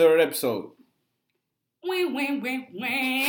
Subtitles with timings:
[0.00, 0.70] third episode.
[1.84, 3.26] Win, wing, wing, wing.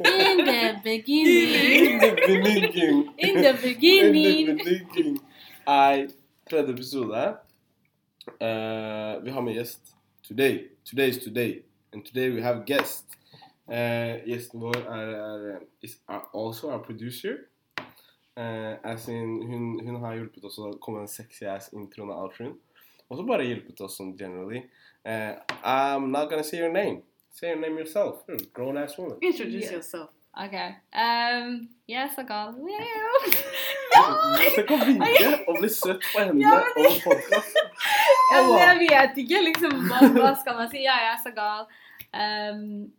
[0.00, 1.92] In the beginning.
[1.92, 3.14] In the beginning.
[3.18, 4.48] In the beginning.
[4.48, 5.20] In the beginning.
[5.66, 6.08] I
[6.48, 7.36] tredje episode.
[8.40, 9.80] Uh, vi har med gjest.
[10.22, 10.68] Today.
[10.84, 11.62] Today is today.
[11.92, 13.04] And today we have guest.
[13.68, 15.14] Uh, gjesten vår er,
[15.52, 17.36] er, is, er also our producer.
[18.36, 22.08] Uh, as in, hun, hun har hjulpet oss å komme med en sexy ass introen
[22.08, 22.56] og outroen.
[23.10, 24.64] Og så bare hjulpet oss sånn generally.
[25.04, 27.02] Eh, I'm not gonna say your name.
[27.30, 28.22] Say your name yourself.
[28.28, 29.18] You're a grown ass woman.
[29.22, 29.72] Introduce Yeah.
[29.76, 30.10] yourself.
[30.44, 30.76] Okay.
[30.94, 32.54] Um, yes, I got
[34.54, 35.08] Tenk å vinne
[35.48, 37.56] og bli søt på henne Ja, men- over podkast.
[38.30, 38.38] Ja,
[38.78, 40.84] jeg vet ikke liksom hva, hva skal man si.
[40.84, 41.66] Ja, jeg er så gal.
[42.14, 42.92] Um,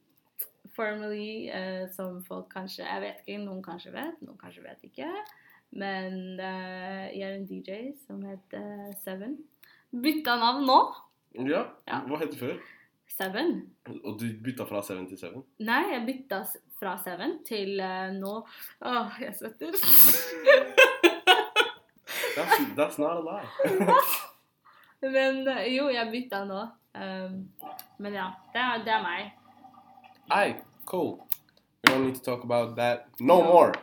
[0.76, 3.40] formally, uh, som folk kanskje Jeg vet ikke.
[3.46, 5.08] Noen kanskje vet, noen kanskje vet ikke.
[5.72, 9.38] Men uh, jeg er en DJ som heter Seven.
[9.92, 10.80] Bytta navn nå.
[11.36, 11.66] Ja.
[11.88, 12.02] Ja.
[12.08, 12.56] Hva het det før?
[13.12, 13.54] Seven.
[14.04, 15.44] Og du bytta fra Seven til Seven?
[15.60, 16.42] Nei, jeg bytta
[16.80, 18.36] fra Seven til uh, nå
[18.88, 19.76] Åh, jeg svetter.
[22.36, 23.48] That's, that's not a lie.
[25.16, 26.62] Men eh, jo, jeg bytta nå.
[26.94, 27.38] Um,
[27.98, 29.30] men ja, det er, det er meg.
[30.30, 31.16] Aye, cool.
[31.84, 33.74] We don't need to talk about that no more.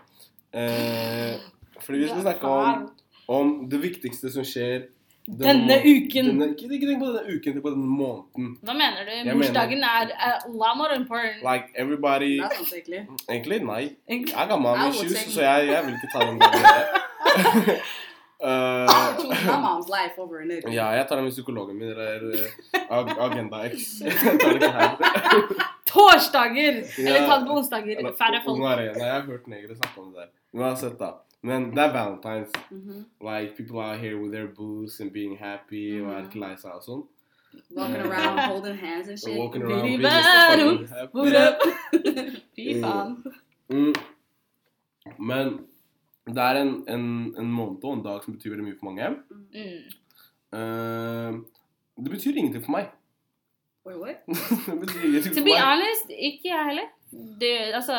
[0.55, 1.41] Uh,
[1.81, 2.89] fordi vi skal snakke om,
[3.29, 4.87] om det viktigste som skjer
[5.29, 6.25] Denne uken.
[6.31, 8.47] Denne, ikke, ikke tenk på denne uken, tenk på denne måneden.
[8.65, 9.13] Hva mener du?
[9.13, 11.43] mener- Morsdagen er uh, a lot more important.
[11.45, 12.73] Like everybody sounds.
[13.29, 13.83] Egentlig, nei.
[14.09, 17.81] Egentlig- Jeg har gammel I would issues, så jeg, jeg vil ikke ta den der.
[18.41, 18.87] Eh,
[19.19, 20.71] Choose my mom's life over a nigga.
[20.71, 24.01] ja, jeg tar den med psykologen min, eller eh, Ag Agenda X.
[24.05, 24.91] Jeg tar det ikke her.
[25.91, 26.79] Torsdager!
[26.99, 27.09] Ja.
[27.09, 28.13] Eller ta det på onsdager.
[28.21, 28.63] Færre folk.
[28.63, 30.31] Jeg har hørt negere snakke om det der.
[30.55, 31.11] Uansett, da.
[31.43, 32.53] Men det er valentines.
[32.71, 33.05] Mhm.
[33.21, 36.53] Like, people out here with their booze and being happy mm -hmm.
[36.53, 37.03] og seg og sånn.
[37.71, 39.39] Walking around holding hands and shit.
[39.39, 42.43] Walking around being fucking happy.
[42.57, 43.25] Fy faen.
[43.69, 43.95] Mm.
[45.19, 45.59] Men
[46.27, 49.09] det er en, en, en måned og en dag som betyr veldig mye for mange.
[49.55, 49.83] Mm.
[50.53, 51.41] Uh,
[52.05, 52.91] det betyr ingenting for meg.
[53.87, 54.17] Wait, what?
[54.67, 55.45] det betyr ingenting for meg.
[55.45, 56.89] To be honest, ikke jeg heller.
[57.41, 57.99] Det, altså,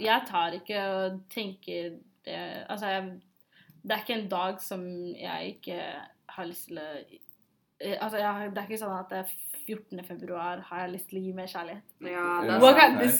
[0.00, 3.08] jeg tar ikke og tenker det Altså, jeg,
[3.82, 4.84] det er ikke en dag som
[5.16, 5.80] jeg ikke
[6.36, 6.88] har lyst til å
[7.80, 9.36] eh, Altså, jeg, det er ikke sånn at det er
[9.68, 10.00] 14.
[10.08, 11.90] februar har jeg lyst til å gi mer kjærlighet.
[12.00, 12.46] Yeah, Yeah.
[12.48, 13.18] that's What What kind this.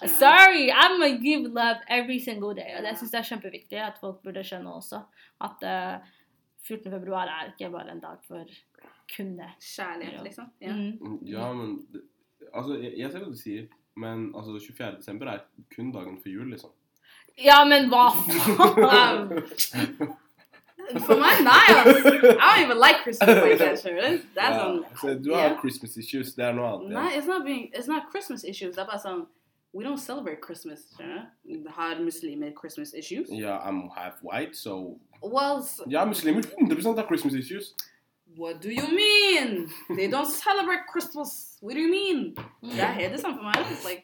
[0.00, 0.14] Yeah.
[0.16, 2.72] Sorry, I'm gonna give love every single day.
[2.78, 5.02] Og det syns jeg er kjempeviktig at folk burde skjønne også
[5.44, 6.08] at eh,
[6.64, 6.90] 14.
[6.92, 8.48] februar er ikke bare en dag for
[9.14, 9.50] kunne.
[9.60, 10.48] Kjærlighet, liksom.
[10.62, 10.80] Yeah.
[11.00, 11.18] Mm.
[11.28, 11.78] Ja, men
[12.54, 13.66] Altså, jeg, jeg ser hva du sier,
[14.00, 14.96] men altså, 24.
[15.02, 15.42] desember er
[15.74, 16.72] kun dagen for jul, liksom.
[17.38, 19.44] Ja, men hva faen?
[21.06, 23.94] For my Niles, I don't even like Christmas like that shit.
[24.00, 24.84] That's, that's Ja, on.
[25.00, 25.60] så du har Yeah.
[25.60, 26.90] Christmas issues, det er noe annet.
[26.90, 27.18] Not, Ja.
[27.18, 27.70] it's not being.
[27.76, 28.74] It's not Christmas issues.
[28.76, 29.26] That's about some.
[29.72, 30.80] We don't celebrate Christmas.
[30.98, 31.62] You know?
[31.64, 33.28] The hard Muslim Christmas issues.
[33.30, 37.74] Ja, I'm half white, so Well, s- Ja, muslimer 100 har Christmas issues.
[38.36, 39.70] what do you mean?
[39.96, 41.58] They don't celebrate Christmas.
[41.62, 42.36] What do you mean?
[42.62, 43.54] Det er helt det samme for meg.
[43.70, 44.02] It's like,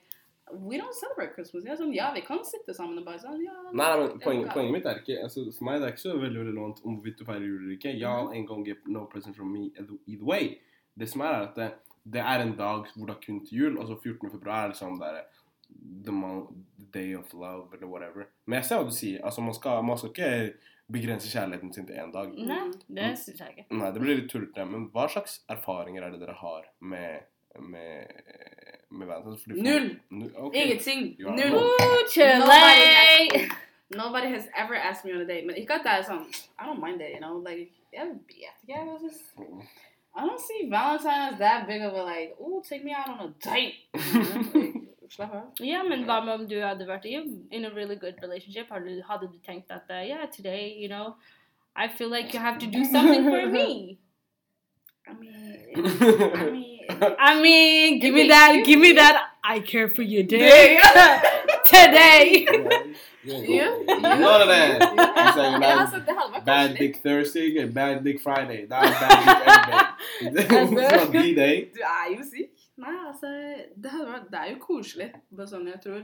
[0.53, 1.65] we don't celebrate Christmas.
[1.65, 3.55] Jeg er sånn, ja, vi kan sitte sammen og bare sånn, ja.
[3.73, 6.45] Nei, men poenget, poenget mitt er ikke altså, For meg det er ikke så veldig
[6.45, 7.95] relevant om hvorvidt du feirer jul eller ikke.
[7.99, 10.55] Y'all en gang get no present from me either either way.
[10.97, 11.69] Det som er, er at det,
[12.15, 13.81] det er en dag hvor det er kun til jul.
[13.83, 14.31] Altså 14.
[14.37, 15.21] februar er liksom der,
[16.07, 18.31] the, month, the day of love eller whatever.
[18.47, 19.23] Men jeg ser hva du sier.
[19.27, 22.31] Altså, man skal, man skal ikke begrense kjærligheten sin til én dag.
[22.31, 23.71] Nei, det syns jeg ikke.
[23.75, 24.69] Nei, det blir litt tullete.
[24.71, 27.27] Men hva slags erfaringer er det dere har med
[27.61, 28.07] med,
[28.91, 29.43] med Valentine's?
[29.43, 30.01] Fordi for- Null.
[30.11, 30.55] Null, ok.
[30.55, 31.17] Ingenting.
[31.21, 31.53] You Null.
[31.53, 32.09] wrong.
[32.17, 33.51] Nobody has,
[33.91, 35.47] nobody has ever asked me on a date.
[35.47, 36.25] Men ikke at det er sånn,
[36.61, 37.39] I don't mind it, you know.
[37.51, 39.25] Like, jeg vet ikke, jeg var just,
[40.17, 43.21] I don't see Valentine as that big of a like, oh, take me out on
[43.29, 43.75] a date.
[43.95, 45.43] You know, like, Slapp av.
[45.61, 47.13] Ja, men hva med om du hadde vært i
[47.51, 48.67] in a really good relationship?
[48.71, 51.15] Hadde du, hadde du tenkt at uh, yeah, today, you know,
[51.77, 53.99] I feel like you have to do something for me.
[55.07, 55.33] I mean,
[55.77, 59.31] I mean, I mean, give me Maybe that, give me that.
[59.45, 60.79] I care for you day.
[61.65, 62.47] Today.
[63.25, 64.81] you, None of that.
[64.81, 66.79] You say you're Ja, not altså, det hadde vært bad koselig.
[66.79, 68.67] dick Thursday and bad dick Friday.
[68.67, 70.93] That was bad dick every day.
[70.93, 71.57] It's not D-Day.
[71.75, 72.51] Du er jo syk.
[72.77, 73.27] Nei, altså,
[73.83, 75.11] det, hadde vært, det er jo koselig.
[75.37, 76.03] Bare sånn, jeg tror,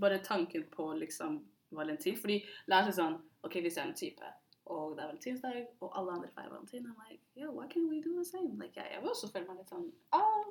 [0.00, 1.38] bare tanken på liksom
[1.76, 2.16] valentin.
[2.16, 3.14] Fordi la oss si sånn,
[3.46, 4.32] ok, hvis jeg er en type,
[4.66, 7.98] og det er valentinsdag, og alle andre feirer valentin, I'm like, yo, why can't we
[8.06, 8.50] do the same?
[8.62, 10.44] Like, jeg, jeg vil også føle meg litt sånn, oh,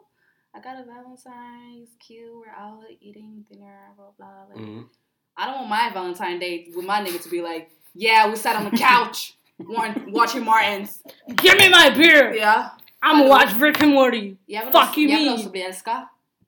[0.56, 4.84] I got a valentine, it's cute, we're out eating dinner, blah, blah, like, Mm.
[5.38, 8.56] I don't want my Valentine date with my nigga to be like, yeah, we sat
[8.56, 11.04] on the couch wa- watching Martins.
[11.44, 12.34] Give me my beer.
[12.34, 12.70] Yeah.
[13.04, 14.38] I'm gonna watch Rick and Morty.
[14.48, 15.34] Jeg vil, Fuck også, you jeg vil mean?
[15.38, 15.96] også bli elska.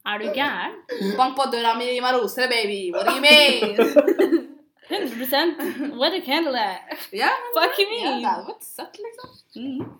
[0.05, 0.73] Er du gæren?
[1.17, 2.79] Bank på døra mi, gi meg roser, baby.
[2.95, 4.46] What do you mean?
[4.89, 7.07] 100 Where the candle at?
[7.13, 9.29] ja, Fuck you ja, det hadde vært søtt, liksom.
[9.55, 9.99] Mm.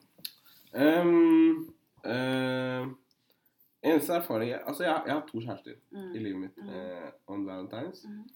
[0.73, 1.73] Um,
[2.05, 2.87] uh,
[3.83, 6.15] eneste erfaring jeg, Altså, jeg, jeg har to kjærester Mm.
[6.15, 6.69] i livet mitt Mm.
[6.69, 8.05] eh, on Valentine's.
[8.05, 8.29] Mm.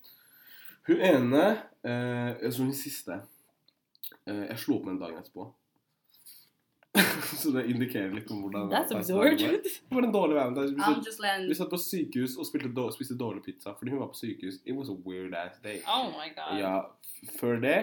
[0.88, 3.22] Hun ene, uh, som hun siste
[4.28, 5.54] eh, Jeg slo opp med en dag etterpå.
[7.42, 9.38] Så det indikerer litt om hvordan That's absurd.
[9.40, 10.74] Det var en dårlig Valentine's.
[10.76, 14.08] Vi satt, vi satt på sykehus og spilte då- spiste dårlig pizza fordi hun var
[14.12, 14.56] på sykehus.
[14.66, 15.80] It was a weird ass day.
[15.88, 16.60] Oh my god.
[16.60, 16.82] Ja,
[17.40, 17.78] før det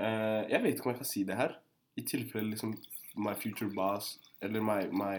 [0.00, 1.56] uh, Jeg vet ikke om jeg kan si det her.
[1.96, 2.76] I tilfelle liksom
[3.16, 5.18] my future boss eller my, my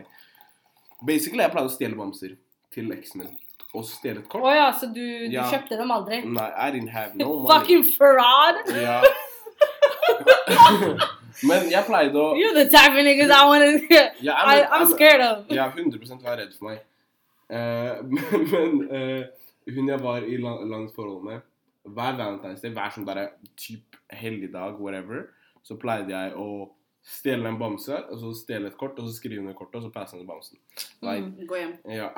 [1.06, 2.38] Basically, jeg pleide å stjele bamser
[2.74, 3.36] til eksen min.
[3.75, 4.48] Og stjele et Å kort.
[4.56, 5.44] ja, så du, du Ja.
[5.51, 6.24] kjøpte dem aldri?
[6.25, 7.60] Nei, I didn't have no money.
[7.60, 8.63] Fucking fraud!
[8.80, 9.01] Ja.
[11.44, 14.01] Men jeg pleide å You're the type of niggas I want to.
[14.24, 15.45] I'm, I, I'm scared of.
[15.51, 16.84] Ja, 100 var redd for meg.
[17.51, 19.25] Uh, men men eh,
[19.74, 21.42] hun jeg var i lang, langt forhold med
[21.84, 23.25] Hver Valentine's Day, hver sånn derre
[23.60, 25.25] typ helligdag, whatever,
[25.68, 26.48] så pleide jeg å
[27.04, 29.92] stjele en bamse, og så stjele et kort, og så skrive under kortet, og så
[29.92, 30.56] passe ned bamsen.
[31.04, 31.48] Like, Mm.
[31.48, 31.74] Gå hjem.
[31.92, 32.10] ja.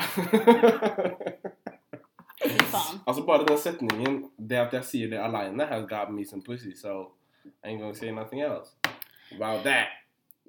[3.07, 6.75] Altså bare den setningen, det at jeg sier det aleine, has got me some pussy,
[6.78, 7.12] so
[7.63, 8.75] I ain't gonna say nothing else.
[9.31, 9.88] About that.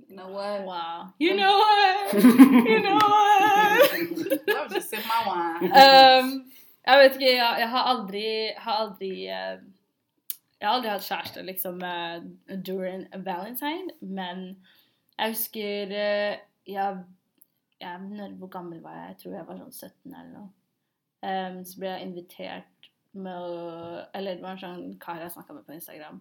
[0.08, 0.62] You know what?
[0.64, 1.14] Wow.
[1.19, 2.14] You know what?
[2.25, 3.93] You know what?
[3.93, 5.73] I was just sipping my wine.
[5.73, 6.50] um,
[6.87, 8.26] jeg vet ikke, jeg, jeg har aldri
[8.56, 9.58] har aldri eh,
[10.61, 12.23] Jeg har aldri hatt kjæreste liksom uh,
[12.67, 14.44] during valentine, men
[15.19, 17.02] jeg husker uh, jeg,
[17.81, 19.08] jeg, når, Hvor gammel var jeg?
[19.08, 20.49] Jeg tror jeg var sånn 17 eller noe.
[21.26, 25.56] Um, så ble jeg invitert med å Eller det var en sånn kar jeg snakka
[25.56, 26.20] med på Instagram.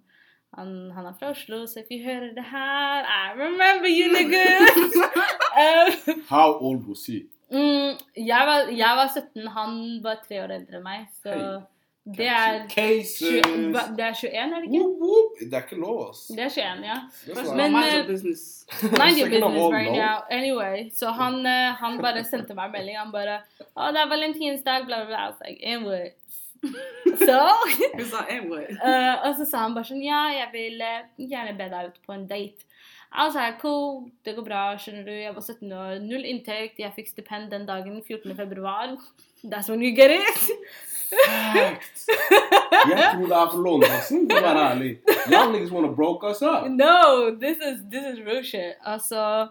[0.55, 4.93] Han, han er fra Oslo, så if you hører det her I remember you, niggas!
[5.63, 7.25] um, How old was he?
[7.51, 11.59] Mm, jeg, var, jeg var 17, han var tre år eldre enn meg, så hey.
[12.17, 14.79] det er, 20, det er 21, er det ikke?
[14.79, 15.37] Whoop, whoop.
[15.43, 16.23] Det er ikke lov, ass.
[16.31, 16.97] Det er 21, ja.
[17.35, 18.43] All, Men, mind eh, your business.
[18.81, 20.17] Mind your business right now.
[20.31, 22.99] Anyway, så han, eh, han bare sendte meg en melding.
[23.03, 23.41] Han bare
[23.75, 25.53] Å, det er valentinsdag, bla, bla, bla.
[25.53, 25.77] I
[27.25, 27.39] Så
[27.95, 28.65] Hun sa anyway.
[28.89, 32.01] eh, Og så sa han bare sånn Ja, jeg vil eh, gjerne be deg ut
[32.05, 32.65] på en date.
[33.15, 35.13] Jeg sa cool, det går bra, skjønner du.
[35.13, 36.81] Jeg var 17 år, null inntekt.
[36.81, 38.35] Jeg fikk stipend den dagen, 14.
[38.35, 38.97] februar.
[39.45, 40.49] That's when you get it.
[41.53, 42.09] Facts.
[42.09, 44.91] Jeg tror det er for Lånekassen, for å være ærlig.
[45.31, 46.67] Y'all niggas wanna broke us up.
[46.67, 48.75] No, this is, this is real shit.
[48.83, 49.47] Altså,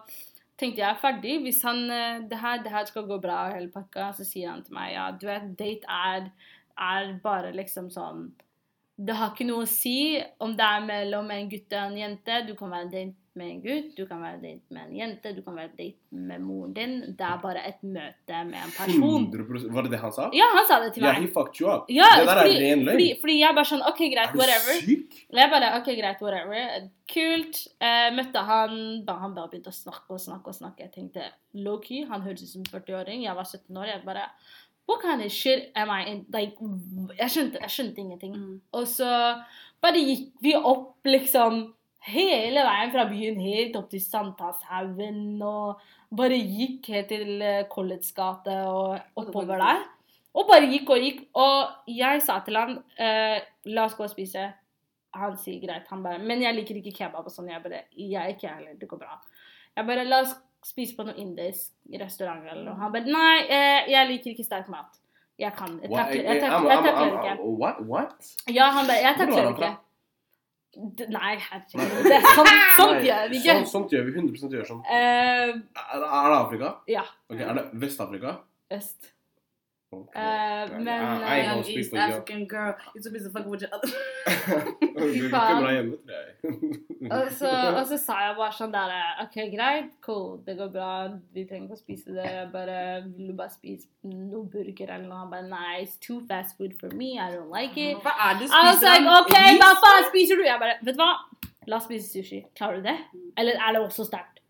[0.59, 1.39] tenkte jeg er ferdig.
[1.47, 4.63] Hvis han, eh, det her, det her skal gå bra, hele pakka, så sier han
[4.63, 6.29] til meg, ja, du vet, date er,
[6.77, 8.31] er bare liksom sånn,
[8.97, 12.41] det har ikke noe å si om det er mellom en gutt og en jente.
[12.47, 15.41] Du kan være date med en gutt, du kan være date med en jente, du
[15.43, 16.93] kan være date med moren din.
[17.19, 19.25] Det er bare et møte med en person.
[19.33, 19.73] 100%.
[19.75, 20.29] Var det det han sa?
[20.31, 21.25] Ja, han sa det til Ja, meg.
[21.25, 21.91] he fucked you up.
[21.91, 23.19] Ja, det der fordi, er ren fordi, løgn.
[23.25, 24.71] fordi jeg bare sånn, ok, greit, whatever.
[24.71, 25.19] Er du syk?
[25.41, 26.87] Jeg bare OK, greit, whatever.
[27.11, 27.59] Kult.
[27.83, 28.71] Eh, møtte han
[29.05, 30.87] Han bare begynte å snakke og snakke og snakke.
[30.87, 31.27] Jeg tenkte
[31.59, 33.27] low-key, han hørtes ut som en 40-åring.
[33.27, 33.91] Jeg var 17 år.
[33.91, 34.29] Jeg bare
[34.85, 36.25] What kind of shit am I in?
[36.33, 36.57] Like,
[37.17, 38.35] jeg skjønte, jeg skjønte ingenting.
[38.37, 38.59] Mm.
[38.71, 39.09] Og så
[39.81, 41.63] bare gikk vi opp, liksom.
[42.05, 45.41] Hele veien fra byen helt opp til Sankthanshaugen.
[45.41, 45.81] Og
[46.13, 49.81] bare gikk helt til eh, gate og oppover der.
[50.35, 51.25] Og bare gikk og gikk.
[51.33, 54.51] Og jeg sa til han eh, La oss gå og spise.
[55.15, 55.87] Han sier greit.
[55.89, 57.49] Han bare Men jeg liker ikke kebab og sånn.
[57.49, 58.77] Jeg bare Jeg ikke heller.
[58.77, 59.17] Det går bra.
[59.75, 62.77] Jeg bare La oss spise på noen indisk restaurant eller noe.
[62.81, 64.97] Han bare Nei, eh, jeg liker ikke sterk mat.
[65.37, 67.33] Jeg kan Jeg takler, ikke.
[67.59, 67.81] What?
[67.85, 68.29] What?
[68.47, 69.73] Ja, han bare Jeg takler ikke.
[71.07, 71.91] Nei, herregud.
[72.09, 73.53] Det er sånt, sånt gjør vi ikke.
[73.55, 74.81] Sånt, sånt gjør vi 100 gjør sånn.
[74.83, 76.71] Uh, Er, er det Afrika?
[76.91, 77.05] ja.
[77.31, 78.33] Ok, Er det Vest-Afrika?
[78.75, 79.11] Øst.
[79.93, 81.93] Eh, men, I, I eh, Young East.
[81.93, 82.75] African girl.
[82.95, 83.89] a too busy fuck with your other.
[84.95, 85.93] Er jeg.
[87.11, 90.89] Og så, og så sa jeg bare sånn der OK, greit, cool, det går bra,
[91.35, 92.25] vi trenger ikke å spise det.
[92.25, 95.19] Jeg bare Vil du bare spise noe burger eller noe?
[95.23, 97.99] Han bare Nei, it's too fast food for me, I don't like it.
[98.05, 99.03] Hva er det du I was spiser?
[99.03, 99.19] like?
[99.19, 100.45] OK, hva faen spiser du?
[100.47, 101.11] Jeg bare Vet du hva?
[101.69, 102.41] La oss spise sushi.
[102.57, 102.97] Klarer du det?
[103.41, 104.41] Eller er det også sterkt?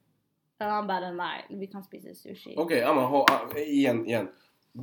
[0.62, 2.56] Og han bare Nei, vi kan spise sushi.
[2.62, 4.30] Ok, Amma, ho, ah, igjen, igjen.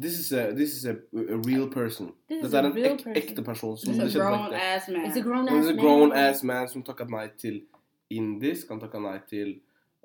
[0.00, 0.94] This is a, this is a,
[1.34, 2.12] a real person.
[2.28, 3.16] This is Dette er en ek, person.
[3.16, 3.76] ekte person.
[3.76, 4.60] Som It's a grown ekte.
[4.74, 5.04] ass man.
[5.06, 6.12] It's a grown ass er en man.
[6.30, 7.60] ass man som takket nei til
[8.10, 8.68] indisk.
[8.72, 9.50] Han takket nei til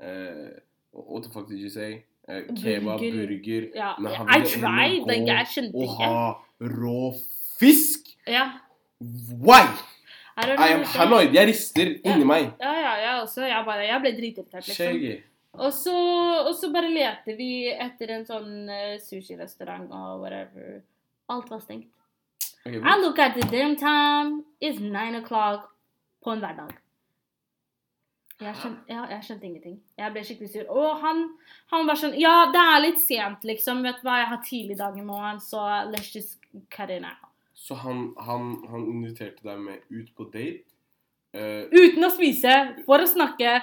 [0.03, 0.51] uh,
[0.91, 2.03] What the fuck did you say?
[2.27, 3.27] Uh, kebab, Burger.
[3.27, 3.67] burger.
[3.75, 7.13] Ja, Men han I tried, like, jeg skjønte Og Å ha rå
[7.60, 8.10] fisk!
[8.27, 8.50] Ja.
[9.00, 9.62] Why?
[10.38, 11.32] I don't I am paranoid.
[11.34, 12.51] Jeg rister inni meg.
[12.62, 13.41] Ja, ja, jeg også.
[13.48, 14.75] Jeg, bare, jeg ble dritirritert, liksom.
[14.84, 15.15] Shaggy.
[15.58, 15.94] Og så,
[16.46, 20.82] og så bare lette vi etter en sånn uh, sushirestaurant og whatever.
[21.34, 21.90] Alt var stengt.
[22.68, 24.44] Okay, I look at the damn time.
[24.62, 25.72] It's nine o'clock
[26.24, 26.76] på en hverdag.
[28.38, 29.78] Jeg skjønte, ja, jeg skjønte ingenting.
[29.98, 30.68] Jeg ble skikkelig sur.
[30.70, 31.24] Og han,
[31.74, 33.82] han var sånn Ja, det er litt sent, liksom.
[33.88, 36.38] Vet du hva, jeg har tidlig dag i morgen, så let's just
[36.74, 37.18] cut it now.
[37.58, 40.67] Så han, han, han inviterte deg med ut på date.
[41.34, 42.53] Eh, Uten å spise,
[42.86, 43.57] for å snakke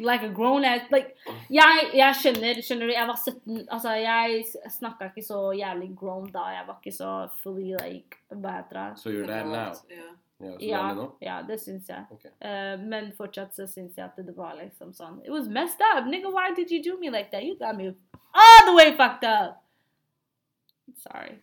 [0.00, 1.16] like a grown ass like,
[1.50, 6.30] jeg, jeg skjønner, skjønner du, jeg var 17 Altså, jeg snakka ikke så jævlig grown
[6.32, 6.46] da.
[6.54, 7.10] Jeg var ikke så
[7.42, 8.86] fully like Hva heter det?
[9.02, 9.72] så gjør det now.
[9.90, 10.10] Ja.
[10.42, 11.04] Ja, det Ja, det nå?
[11.22, 12.06] ja, det syns jeg.
[12.16, 12.30] Okay.
[12.42, 16.06] Uh, men fortsatt så syns jeg at det var liksom sånn It was messed up.
[16.10, 17.44] Nigga, why did you do me like that?
[17.46, 17.92] You got me
[18.34, 19.60] all the way fucked up.
[20.98, 21.38] Sorry.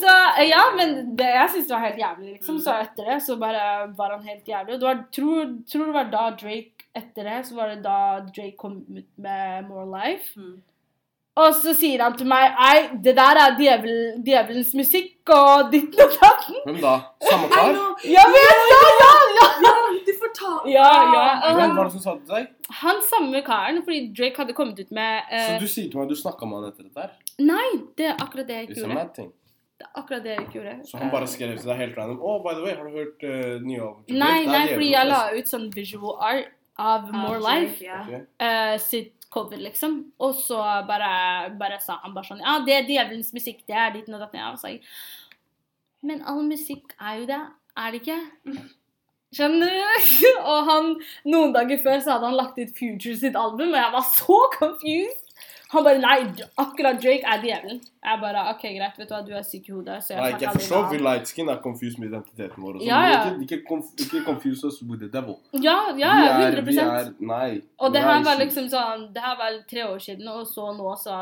[0.00, 0.14] Så
[0.46, 2.60] ja, men det, jeg syns det var helt jævlig, liksom.
[2.62, 3.66] Så etter det så bare
[3.98, 4.74] var han helt jævlig.
[4.74, 7.98] Og det var, tror, tror det var da Drake Etter det så var det da
[8.24, 10.32] Drake kom ut med More Life.
[10.40, 10.62] Mm.
[11.36, 15.92] Og så sier han til meg Ei, det der er djevel, djevelens musikk og ditt
[16.00, 16.46] og datt.
[16.64, 16.94] Hvem da?
[17.26, 17.76] Samme kar?
[18.08, 18.94] Ja, Jeg ja, det!
[19.02, 19.48] Ja, ja!
[19.66, 19.74] Ja,
[20.06, 21.26] du får ta Ja, ja.
[21.58, 22.52] Hvem var det som sa det til deg?
[22.80, 25.42] han samme karen, fordi Drake hadde kommet ut med uh...
[25.44, 27.12] Så du sier til meg at du snakka med han etter dette her?
[27.44, 27.68] Nei,
[27.98, 29.28] det er akkurat det jeg ikke gjorde.
[29.76, 30.76] Det er akkurat det jeg ikke gjorde.
[30.88, 33.26] Så han bare skrev til deg helt random Oh, by the way, har du hørt
[33.28, 34.04] uh, nye album?
[34.08, 37.84] Nei, nei, fordi jeg la ut sånn visual art av More Drake, Life.
[37.84, 38.22] Ja.
[38.38, 39.98] Eh, sitt cover, liksom.
[40.22, 43.94] Og så bare, bare sa han bare sånn Ja, det er djevelens musikk, det er
[43.94, 44.40] ditt og datten.
[44.40, 44.82] Jeg var jeg.
[46.06, 47.40] Men all musikk er jo det,
[47.76, 48.18] er det ikke?
[49.36, 50.10] Skjønner du?
[50.52, 50.90] og han,
[51.28, 54.40] noen dager før så hadde han lagt ut Future sitt album, og jeg var så
[54.56, 55.25] confused.
[55.72, 56.18] Han bare Nei,
[56.62, 57.80] akkurat Drake er djevelen.
[58.04, 59.96] Jeg bare OK, greit, vet du hva, du er syk i hodet.
[60.04, 61.06] Så jeg Like, jeg forstår vi han.
[61.08, 62.78] light skin er confused med identiteten vår.
[62.86, 63.16] Ja, ja.
[63.34, 65.40] Ikke, ikke, ikke confuse us with the devil.
[65.52, 67.48] Ja, ja, er, 100 vi er Nei.
[67.78, 70.70] Og det her er var liksom sånn Det her var tre år siden, og så
[70.76, 71.18] nå så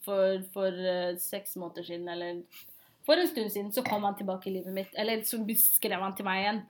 [0.00, 2.40] For, for uh, seks måneder siden, eller
[3.04, 4.96] For en stund siden, så kom han tilbake i livet mitt.
[4.96, 6.62] Eller så skrev han til meg igjen.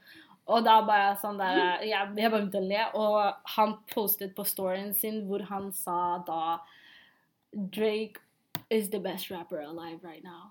[0.50, 2.85] Og da bare sånn der Jeg, jeg bare begynte å le.
[2.99, 6.59] Og han postet på storyen sin hvor han sa da
[7.54, 8.19] Drake
[8.71, 10.50] is the best rapper alive right now.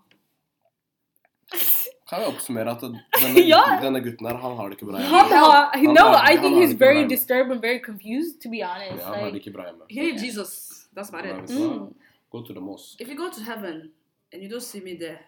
[2.09, 3.01] Kan vi oppsummere at denne,
[3.47, 3.61] Ja.
[3.81, 6.57] denne gutten her, han har det ikke bra Han har, Han no, er, I think
[6.61, 8.99] he's very disturbed and very confused, to be honest.
[9.01, 9.85] Ja, han har det ikke bra hjemme.
[9.89, 10.87] He hated Jesus.
[10.95, 11.49] That's about it.
[11.49, 11.93] mm,
[12.31, 13.01] Go to the mosque.
[13.01, 13.91] If you go to heaven
[14.33, 15.19] and you don't see me there,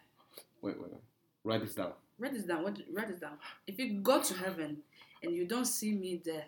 [0.62, 1.02] Wait, wait, wait.
[1.44, 1.94] Write this down.
[2.20, 2.64] Write this down.
[2.64, 2.78] What?
[2.94, 3.38] Write this down.
[3.68, 4.78] If you go to heaven
[5.24, 6.46] and you don't see me there,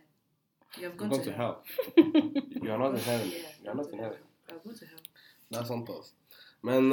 [0.77, 1.63] you have You're gone to to hell.
[1.97, 2.05] hell.
[2.63, 3.27] You are not in heaven.
[3.29, 4.17] Yeah, You are not in heaven.
[4.49, 4.99] I've gone to hell.
[5.49, 6.11] Det er sant, altså.
[6.61, 6.89] Men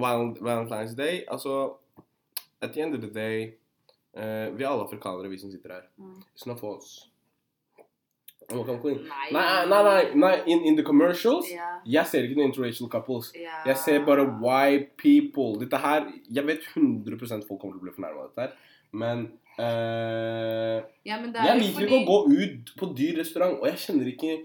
[0.00, 1.74] Val- Valentine's Day, altså
[2.60, 3.42] At the end of the day
[4.14, 5.80] eh, Vi er alle afrikanere, vi som sitter her.
[5.98, 6.22] Mm.
[6.36, 7.08] It's not for us.
[8.54, 8.64] Oh.
[8.84, 9.32] Nei.
[9.32, 10.32] Nei, nei, nei.
[10.46, 11.78] In, in the commercials yeah.
[11.84, 13.30] Jeg ser ikke noen interracial couples.
[13.36, 13.62] Yeah.
[13.66, 15.56] Jeg ser bare white people.
[15.60, 18.56] Dette her Jeg vet 100 folk kommer til å bli fornærma av dette her,
[19.02, 19.24] men
[19.58, 20.78] uh,
[21.08, 23.82] Ja, men det er Jeg liker ikke å gå ut på dyr restaurant, og jeg
[23.86, 24.36] kjenner ikke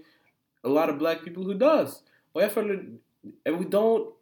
[0.64, 2.00] a lot of black people who does.
[2.34, 2.82] Og jeg føler
[3.48, 4.14] We don't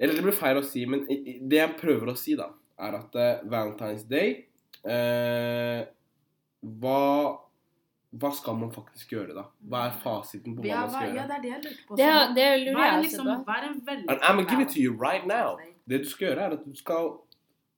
[0.00, 2.48] Eller det blir feil å si, men det jeg prøver å si, da,
[2.80, 4.46] er at uh, Valentine's Day
[4.88, 5.84] uh,
[6.60, 7.36] hva,
[8.10, 9.44] hva skal man faktisk gjøre, da?
[9.70, 11.16] Hva er fasiten på hva ja, man hva, gjøre?
[11.16, 11.98] ja, det er det jeg lurer på.
[11.98, 13.56] det, Sånn, det lurer er jeg det også liksom, på.
[13.56, 15.58] er And I'm gonna give it to you right now.
[15.86, 17.12] Det du skal gjøre, er at du skal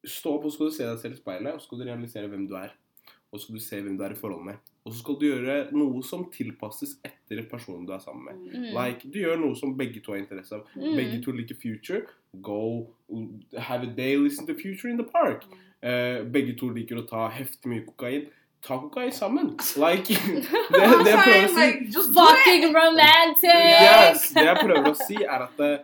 [0.09, 2.31] stå opp og skal du se deg selv i speilet, og så skal du realisere
[2.33, 2.73] hvem du er.
[3.33, 4.73] Og så skal du se hvem du er i forhold med.
[4.85, 8.41] Og så skal du gjøre noe som tilpasses etter personen du er sammen med.
[8.53, 8.67] Mm.
[8.77, 10.67] Like, du gjør noe som begge to har interesse av.
[10.75, 10.97] Mm.
[10.99, 12.03] Begge to liker Future.
[12.45, 12.89] Go
[13.57, 15.45] have a day, listen to Future in the park.
[15.83, 18.29] Uh, begge to liker å ta heftig mye kokain.
[18.63, 19.57] Ta guy sammen.
[19.77, 22.11] Like, det, det jeg prøver å si!
[22.19, 23.65] Fucking romantic!
[23.79, 25.81] Yes, det jeg prøver å si er at eh,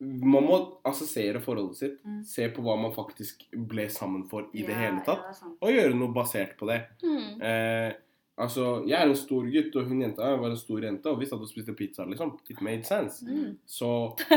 [0.00, 1.96] man må assosiere forholdet sitt.
[2.04, 2.20] Mm.
[2.28, 5.24] Se på hva man faktisk ble sammen for i det hele tatt.
[5.24, 5.54] ja, det.
[5.60, 6.82] Og gjøre noe basert på det.
[7.04, 7.40] Mm.
[7.40, 7.90] Eh,
[8.36, 11.26] altså, jeg er en stor gutt, og hun jenta var en stor jente, og vi
[11.26, 12.38] satt og spiste pizza, liksom.
[12.50, 13.24] It made sense.
[13.26, 13.58] Mm.
[13.66, 13.88] Så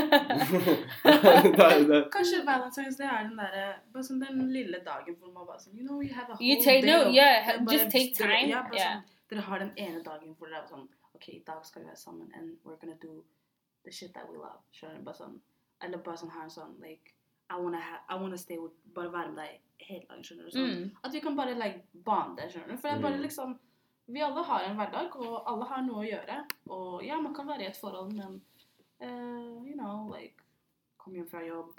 [1.04, 5.32] det, er- det, Kanskje Valentine's Day er den derre Bare sånn den lille dagen hvor
[5.34, 7.60] man bare sånn You know, you have a whole You take day no, yeah, er
[7.64, 8.50] bare- just take dere- time.
[8.54, 8.96] Ja, bare Yeah.
[8.96, 11.88] sånn, dere har den ene dagen hvor dere er sånn OK, i dag skal vi
[11.90, 13.24] være sammen, and we're gonna do
[13.86, 14.60] the shit that we love.
[14.74, 15.04] Skjønner du?
[15.04, 15.40] Bare sånn
[15.84, 17.14] Eller bare sånn her sånn like
[17.50, 20.52] I wanna, ha, I wanna stay with Bare være med deg hele dagen, skjønner du?
[20.52, 20.70] Sånn.
[20.76, 20.92] Mm.
[21.04, 22.78] At vi kan bare like bande, skjønner du?
[22.78, 23.22] For det er bare Mm.
[23.28, 23.58] liksom
[24.10, 26.38] Vi alle har en hverdag, og alle har noe å gjøre.
[26.74, 28.40] Og ja, man kan være i et forhold, men
[29.04, 30.46] uh, you know, like
[31.00, 31.78] Kom hjem fra jobb,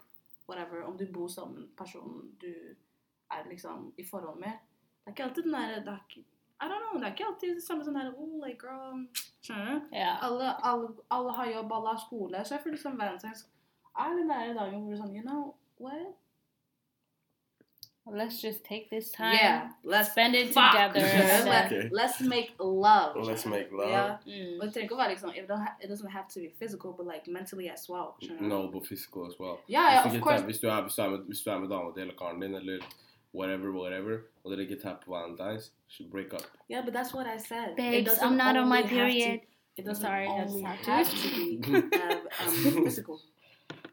[0.48, 0.84] whatever.
[0.88, 2.52] Om du bor sammen med personen du
[3.30, 4.62] er liksom i forhold med.
[5.04, 5.98] Det er ikke alltid den der det
[6.60, 9.04] I don't know, det er ikke alltid det samme sånn der oh, like girl,
[9.44, 9.92] Skjønner du?
[9.96, 10.16] Ja.
[10.24, 13.46] Alle, alle, alle har jobb, alle har skole, så jeg føler som Valentine's
[14.00, 16.18] er den der dagen hvor du sånn You know what?
[18.12, 19.34] Let's just take this time.
[19.34, 20.72] Yeah, let's Spend it fuck.
[20.72, 21.00] together.
[21.50, 21.88] Let, Okay.
[21.92, 23.16] Let's make love.
[23.16, 23.90] Let's make love.
[23.90, 24.60] Yeah, Mm.
[24.60, 27.06] Og det trenger ikke å it, don't ha, it doesn't have to be physical, but
[27.06, 28.14] like mentally as well.
[28.22, 28.48] skjønner du?
[28.48, 29.56] No, but physical as well.
[29.68, 30.40] Yeah, ja, hvis, of du ikke course.
[30.40, 32.14] tar- hvis, du er, hvis, du er med, hvis du er med dama di eller
[32.18, 32.78] karen din eller
[33.34, 36.42] whatever, whatever, og dere ikke tapper på Valentine's, should break up.
[36.70, 37.68] Yeah, but that's what I said.
[37.70, 39.40] It Babes, I'm not on my only have to- period.
[39.76, 40.90] It doesn't Sorry, I just only had to.
[40.90, 41.42] have to be
[42.78, 43.20] um, physical.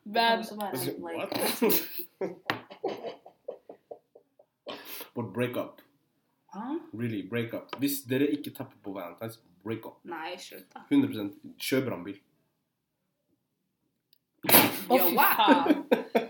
[0.05, 1.29] Det kan Men like, What?
[5.17, 5.81] But break up.
[6.53, 6.77] Hæ?
[6.93, 7.75] Really, break up.
[7.81, 9.99] Hvis dere ikke tapper på Valentine's, break up.
[10.05, 10.85] Nei, slutt da.
[10.93, 12.21] 100 Kjør brannbil.
[14.47, 15.83] Å, fy faen.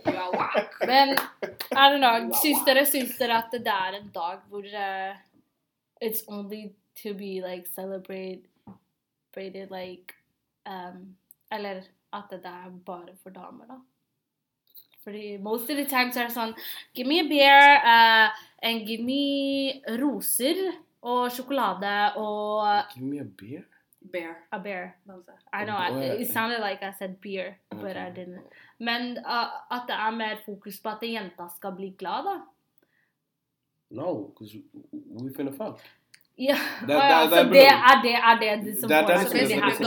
[0.07, 0.79] You're whack.
[0.87, 2.31] Men I don't know.
[2.41, 5.19] Syns dere, syns dere at det er en dag hvor eh,
[6.01, 6.71] it's only
[7.03, 8.47] to be like celebrated
[9.37, 10.15] celebrated, like
[10.65, 11.15] um,
[11.51, 13.79] Eller at det er bare for damer, da?
[15.07, 16.51] Fordi most of the time så er det sånn
[16.95, 18.27] Give me a beer uh,
[18.67, 19.21] and give me
[20.01, 20.59] roser
[21.01, 23.63] og sjokolade og Give me a beer.
[24.11, 24.33] Bear.
[24.51, 24.95] a bear.
[25.53, 25.75] I know.
[25.75, 28.43] I, it sounded like I said beer, but I didn't.
[28.79, 32.35] Men uh, at det er mer fokus på at jenta skal bli glad, da.
[33.89, 34.55] No, because
[35.21, 35.79] we finna fuck.
[36.37, 36.55] Ja,
[36.87, 39.47] Det- Å ja, det- det er det er det, det, som får deg til å
[39.47, 39.83] bli happy.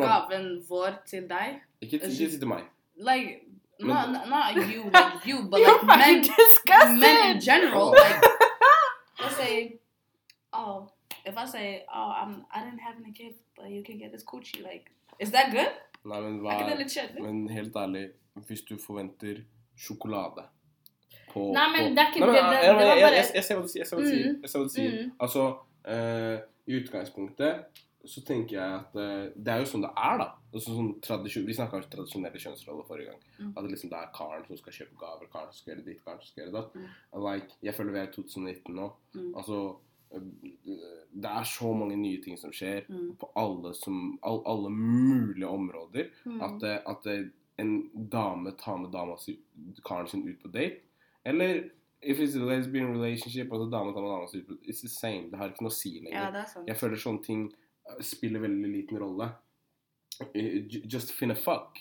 [0.00, 1.98] gaven, vår til deg Ikke
[2.38, 2.62] til meg.
[2.96, 3.40] Like,
[3.88, 6.98] not, not- not you, like you, but like men, disgusting.
[7.00, 7.90] men in general.
[7.90, 8.22] Like,
[9.20, 9.78] let's say,
[10.52, 10.88] oh,
[11.24, 14.24] if I say, oh, I'm, I didn't have any gift, but you can get this
[14.24, 14.62] coochie.
[14.62, 15.70] Like, is that good?
[16.04, 17.22] Nei, men Er hva ikke det litt kjedelig?
[17.22, 18.08] Men helt ærlig,
[18.48, 19.36] hvis du forventer
[19.78, 20.42] sjokolade
[21.32, 23.54] på Nei, men på- det er ikke det- det- jeg- var bare- jeg- Jeg ser
[23.54, 23.80] hva du sier.
[23.80, 24.32] Jeg ser hva du sier.
[24.32, 24.40] Mm.
[24.42, 24.90] Jeg ser hva du sier.
[25.04, 25.12] Mm.
[25.20, 25.44] Altså,
[25.88, 27.64] eh, i utgangspunktet
[28.06, 30.28] så tenker jeg at eh, det er jo sånn det er, da.
[30.52, 33.20] Altså, sånn tradisjon, vi snakka om tradisjonelle kjønnsroller forrige gang.
[33.38, 33.52] Mm.
[33.56, 36.02] At det liksom det er karen som skal kjøpe gaver, karen som skal gjøre ditt,
[36.04, 36.74] karen som skal gjøre datt.
[36.76, 36.88] Mm.
[37.24, 38.88] Like, jeg føler vi er i 2019 nå.
[39.16, 39.30] Mm.
[39.40, 39.60] Altså,
[40.12, 40.26] eh,
[41.24, 43.14] det er så mange nye ting som skjer Mm.
[43.20, 46.10] på alle, som, all, alle mulige områder.
[46.26, 46.40] Mm.
[46.42, 47.06] At, at
[47.58, 49.38] en dame tar med dama si,
[49.84, 50.80] karen sin ut på date.
[51.24, 51.70] Eller
[52.02, 54.68] if it's a lesbian relationship, altså dame tar med dama si ut på date.
[54.68, 55.30] It's the same.
[55.30, 56.36] Det har ikke noe å si lenger.
[56.36, 56.44] Ja.
[56.66, 57.44] Jeg føler sånne ting
[57.88, 59.30] eh, spiller veldig liten rolle.
[60.34, 61.78] Ju- Just finna fuck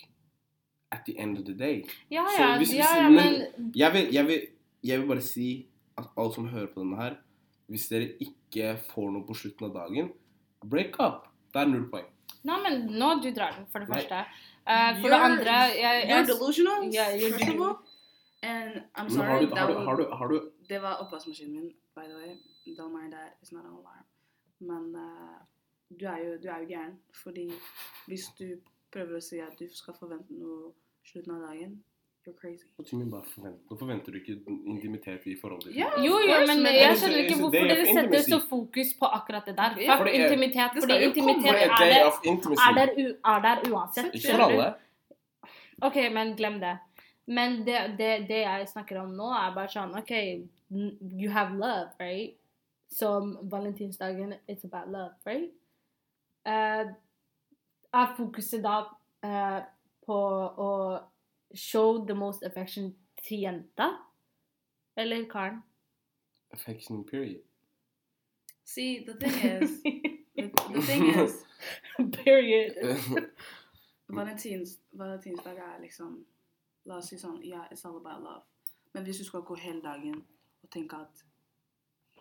[0.91, 1.83] at the end of the day.
[2.11, 4.47] Ja, Så ja, hvis- ja, ja, men- men Jeg vil, jeg, vil,
[4.83, 7.15] jeg vil bare si at alle som hører på denne her,
[7.69, 10.11] hvis dere ikke får noe på slutten av dagen,
[10.69, 11.27] break up.
[11.53, 12.05] Det er null poeng.
[12.43, 13.97] Nei, men nå du drar den, for det Nei.
[13.99, 14.25] første.
[14.67, 17.75] Uh, for You're- det andre jeg, You're delusional, Yeah, you're delusional.
[18.43, 21.71] And I'm sorry, har du, har du, har du, har du det var oppvaskmaskinen min,
[21.95, 22.35] by the way.
[22.77, 24.05] Don't mind that, it's not an alarm.
[24.59, 25.37] Men eh,
[25.99, 26.97] du, er jo, du er jo gæren.
[27.23, 27.47] Fordi
[28.07, 28.47] hvis du
[28.93, 30.71] prøver å si at du skal forvente noe
[31.07, 31.77] slutten av dagen,
[32.25, 32.67] you're crazy.
[32.77, 34.35] Nå forventer du ikke
[34.69, 35.77] intimitet i forholdet ditt.
[35.79, 39.55] Yeah, jo, jo, men jeg skjønner ikke hvorfor dere setter så fokus på akkurat det
[39.57, 39.75] der.
[39.87, 42.03] Fuck fordi intimitet, fordi intimitet er der,
[42.67, 44.13] er der, u- er der uansett.
[44.19, 44.69] Ikke for alle.
[45.81, 46.75] Ok, men glem det.
[47.27, 50.11] Men det, det, det jeg snakker om nå, er bare sånn OK,
[50.71, 52.35] you have love, right?
[52.91, 55.49] Som valentinsdagen, it's about love, right?
[56.45, 56.87] Eh,
[57.93, 58.77] er fokuset da
[59.23, 59.59] eh,
[60.05, 60.17] på
[60.65, 60.71] å
[61.53, 63.91] show the most affection til jenta?
[64.97, 65.61] Eller karen?
[66.51, 67.41] Affection period.
[68.65, 69.81] See, the thing is,
[70.35, 71.43] the, the thing is,
[72.23, 72.75] Period.
[74.07, 76.25] Valentins, valentinsdag er liksom
[76.85, 78.43] La oss si sånn Ja, it's all about love.
[78.93, 80.23] Men hvis du skal gå hele dagen
[80.63, 81.23] og tenke at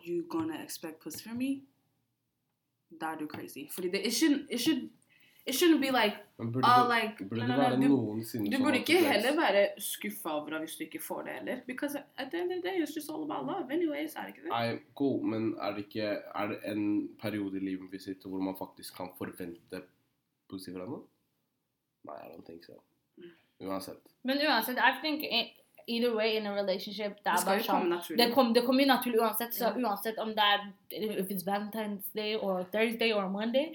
[0.05, 1.63] you gonna expect pussy from me,
[3.01, 3.67] da er du crazy.
[3.73, 4.89] Fordi det it shouldn't, it should,
[5.45, 8.77] it shouldn't be like Men burde, uh, like burde nei, nei, no, du, du burde
[8.77, 11.59] ikke heller være skuffa over hvis du ikke får det heller.
[11.67, 14.27] Because at the end of the day, it's just all about love anyways, er det
[14.27, 14.49] ikke det?
[14.49, 18.39] Nei, cool, men er det ikke Er det en periode i livet vi sitter hvor
[18.39, 19.81] man faktisk kan forvente
[20.49, 21.03] positivt fra noen?
[22.09, 22.73] Nei, I don't think so.
[23.61, 24.07] Uansett.
[24.23, 25.23] Men uansett, I think
[25.91, 29.79] either way in a relationship, det sånn det, kom, kommer jo naturlig uansett, så yeah.
[29.83, 30.67] uansett om det er
[31.19, 33.73] if it's Valentine's Day or Thursday or Monday,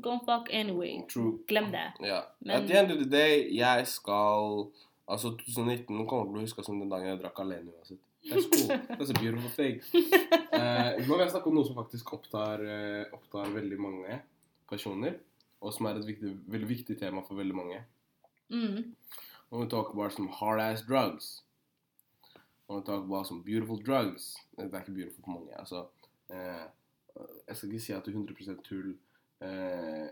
[0.00, 1.02] Go fuck anyway.
[1.08, 1.38] True.
[1.46, 1.92] Glem det.
[2.00, 2.22] Ja.
[2.38, 4.70] Men- At the end of the day, jeg skal
[5.08, 8.00] Altså, 2019 kommer til å huske som den dagen jeg drakk alene uansett.
[8.28, 8.68] That's cool.
[8.98, 9.80] That's a beautiful thing.
[10.58, 14.16] Eh, nå vil jeg snakke om noe som faktisk opptar, uh, opptar veldig mange
[14.68, 15.14] personer,
[15.60, 17.78] og som er et viktig, veldig viktig tema for veldig mange.
[18.50, 18.80] Mm.
[18.80, 21.44] I want snakker talk about some hard ass drugs.
[22.68, 24.36] To talk about some beautiful drugs.
[24.56, 25.86] Det er ikke beautiful for mange, altså.
[26.30, 26.66] Eh,
[27.48, 28.90] Jeg skal ikke si at 100% tull
[29.42, 30.08] eh,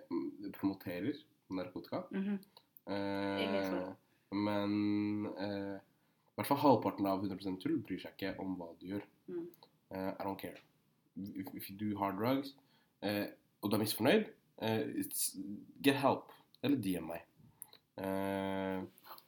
[0.57, 1.13] promoterer
[1.51, 2.01] narkotika.
[2.11, 2.39] Mhm.
[2.87, 3.95] Eh, Egentlig.
[4.33, 8.87] men eh, i hvert fall halvparten av 100% tull bryr seg ikke om hva du
[8.87, 9.05] gjør.
[9.29, 9.47] Mm.
[9.91, 10.59] Eh, I don't care.
[11.55, 12.55] If, you do hard drugs,
[13.03, 13.27] eh,
[13.63, 14.27] og du er misfornøyd,
[14.63, 15.05] eh,
[15.83, 16.33] get help.
[16.63, 17.23] Eller DM meg.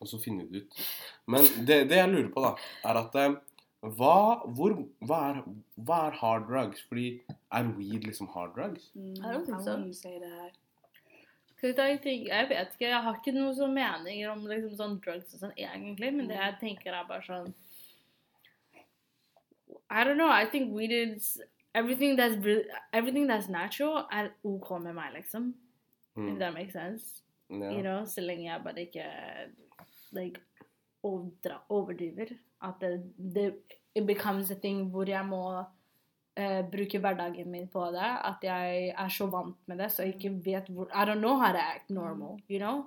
[0.01, 0.81] Og så finner vi det ut.
[1.27, 2.53] Men det, det jeg lurer på, da,
[2.87, 3.35] er at eh,
[3.99, 4.15] hva,
[4.55, 5.43] hvor, hva, er,
[5.77, 6.83] hva er hard drugs?
[6.89, 7.09] Fordi
[7.55, 8.91] er weed liksom hard drugs?
[8.95, 10.57] Mm, I don't think I wouldn't say that.
[11.61, 15.35] Because I jeg vet ikke, jeg har ikke noe sånn meninger om liksom sånn drugs
[15.35, 17.55] og sånn egentlig, men det jeg tenker er bare sånn
[19.91, 21.41] I don't know, I think weed is
[21.75, 22.37] everything that's
[22.93, 25.55] everything that's natural er OK med meg, liksom.
[26.17, 26.39] If Mm.
[26.39, 27.23] that makes sense.
[27.51, 27.73] Yeah.
[27.73, 29.05] You know, så lenge jeg bare ikke
[30.13, 30.41] like,
[31.03, 32.37] overdra, overdriver.
[32.63, 33.53] At det, det
[33.95, 35.43] it becomes a thing hvor jeg må
[36.39, 38.13] uh, bruke hverdagen min på det.
[38.31, 41.37] At jeg er så vant med det, så jeg ikke vet hvor I don't know
[41.39, 42.87] how to act normal, you know?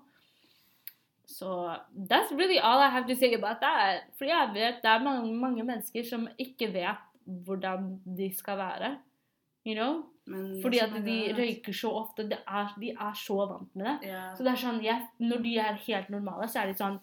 [1.26, 4.04] Så that's really all I have to say about that.
[4.18, 8.98] For jeg vet det er mange, mange mennesker som ikke vet hvordan de skal være.
[9.66, 10.04] You know?
[10.26, 12.24] Men Fordi at de røyker så ofte.
[12.30, 14.10] Det er, de er så vant med det.
[14.10, 14.36] Yeah.
[14.38, 17.00] Så det er sånn, jeg, Når de er helt normale, så er de sånn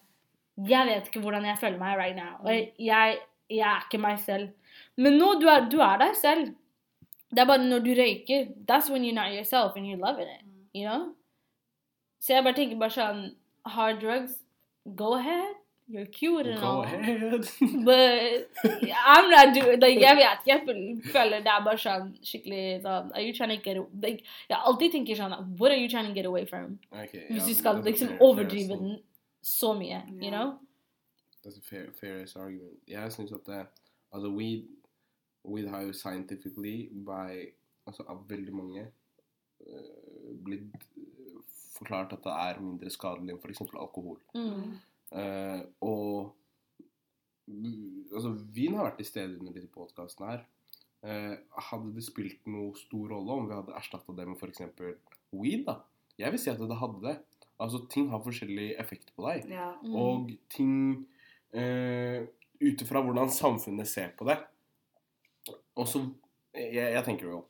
[0.66, 2.38] Jeg vet ikke hvordan jeg føler meg right now.
[2.44, 3.18] Og jeg, jeg,
[3.50, 4.48] jeg er ikke meg selv.
[4.96, 6.48] Men nå du er du er deg selv.
[7.30, 10.44] Det er bare når du røyker That's when you're not yourself and you're loving it.
[10.74, 11.14] You know?
[12.20, 13.24] Så jeg bare tenker bare sånn
[13.68, 14.38] Hard drugs,
[14.96, 15.54] go ahead.
[15.88, 16.82] You're cute and Go all.
[16.84, 17.46] ahead.
[17.86, 18.48] But
[18.92, 20.50] I'm not doing like, Jeg vet ikke.
[20.50, 24.58] Jeg føler- det er bare sånn skikkelig sånn Are you trying to get like, Jeg
[24.64, 26.78] alltid tenker sånn What are you trying to get away from?
[26.92, 28.80] Okay, Hvis du skal liksom overdrive assessment.
[28.80, 29.02] den
[29.42, 30.58] så mye, you know?
[31.44, 32.78] That's a fair, fairest argument.
[32.88, 33.66] Jeg syns at det,
[34.12, 34.66] altså weed,
[35.44, 37.46] weed har jo scientifically by,
[37.86, 41.38] altså av veldig mange uh, blitt eh,
[41.78, 43.62] forklart at det er mindre skadelig enn f.eks.
[43.70, 44.18] alkohol.
[44.34, 44.76] Mm.
[45.14, 46.34] Uh, og
[48.12, 50.46] altså, vin har vært til stede under disse podkastene her.
[50.98, 51.36] Uh,
[51.70, 54.66] hadde det spilt noe stor rolle om vi hadde erstatta det med f.eks.
[55.30, 55.64] weed?
[55.68, 55.78] da?
[56.18, 57.16] Jeg vil si at det hadde det.
[57.58, 59.48] Altså, ting har forskjellig effekt på deg.
[59.50, 59.72] Ja.
[59.82, 59.94] Mm.
[59.98, 60.74] Og ting
[61.52, 62.26] eh,
[62.58, 64.38] Ut ifra hvordan samfunnet ser på det.
[65.78, 66.00] Og så
[66.54, 67.40] jeg, jeg tenker jo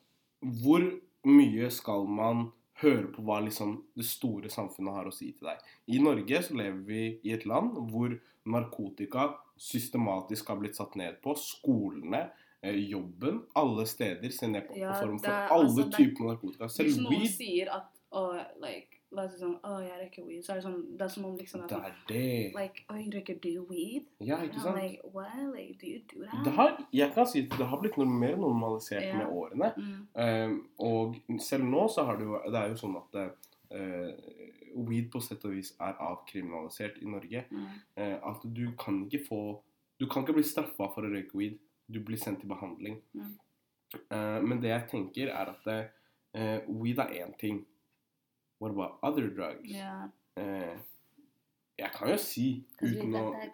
[0.63, 0.85] Hvor
[1.29, 2.51] mye skal man
[2.83, 5.63] høre på hva liksom det store samfunnet har å si til deg?
[5.91, 8.13] I Norge så lever vi i et land hvor
[8.49, 11.35] narkotika systematisk har blitt satt ned på.
[11.41, 12.29] Skolene,
[12.63, 16.69] eh, jobben, alle steder ser ned på, Ja, form for er- alle altså, typer narkotika.
[16.71, 17.33] Hvis noen weed.
[17.35, 20.43] sier at oh, like, Si sånn Å, jeg røyker weed.
[20.45, 22.25] Så er det sånn Det er som om liksom Det er det.
[22.57, 24.09] Like, Oi, røyker du weed?
[24.21, 24.77] Ja, ikke sant?
[24.77, 25.39] like, what?
[25.55, 26.43] Like, do you do that?
[26.45, 29.17] Det har, jeg kan si det har blitt mer normalisert yeah.
[29.17, 29.71] med årene.
[29.77, 30.03] Mm.
[30.25, 34.13] Um, og selv nå så har det jo Det er jo sånn at uh,
[34.89, 37.47] weed på sett og vis er avkriminalisert i Norge.
[37.49, 37.65] Mm.
[37.97, 39.43] Uh, at du kan ikke få
[39.99, 41.57] Du kan ikke bli straffa for å røyke weed.
[41.89, 43.01] Du blir sendt til behandling.
[43.17, 43.33] Mm.
[44.13, 45.73] Uh, men det jeg tenker, er at
[46.69, 47.65] weed er én ting.
[48.61, 49.71] What about other drugs?
[49.71, 50.09] Ja.
[50.37, 50.77] Eh,
[51.79, 53.53] jeg kan jo si, uten å er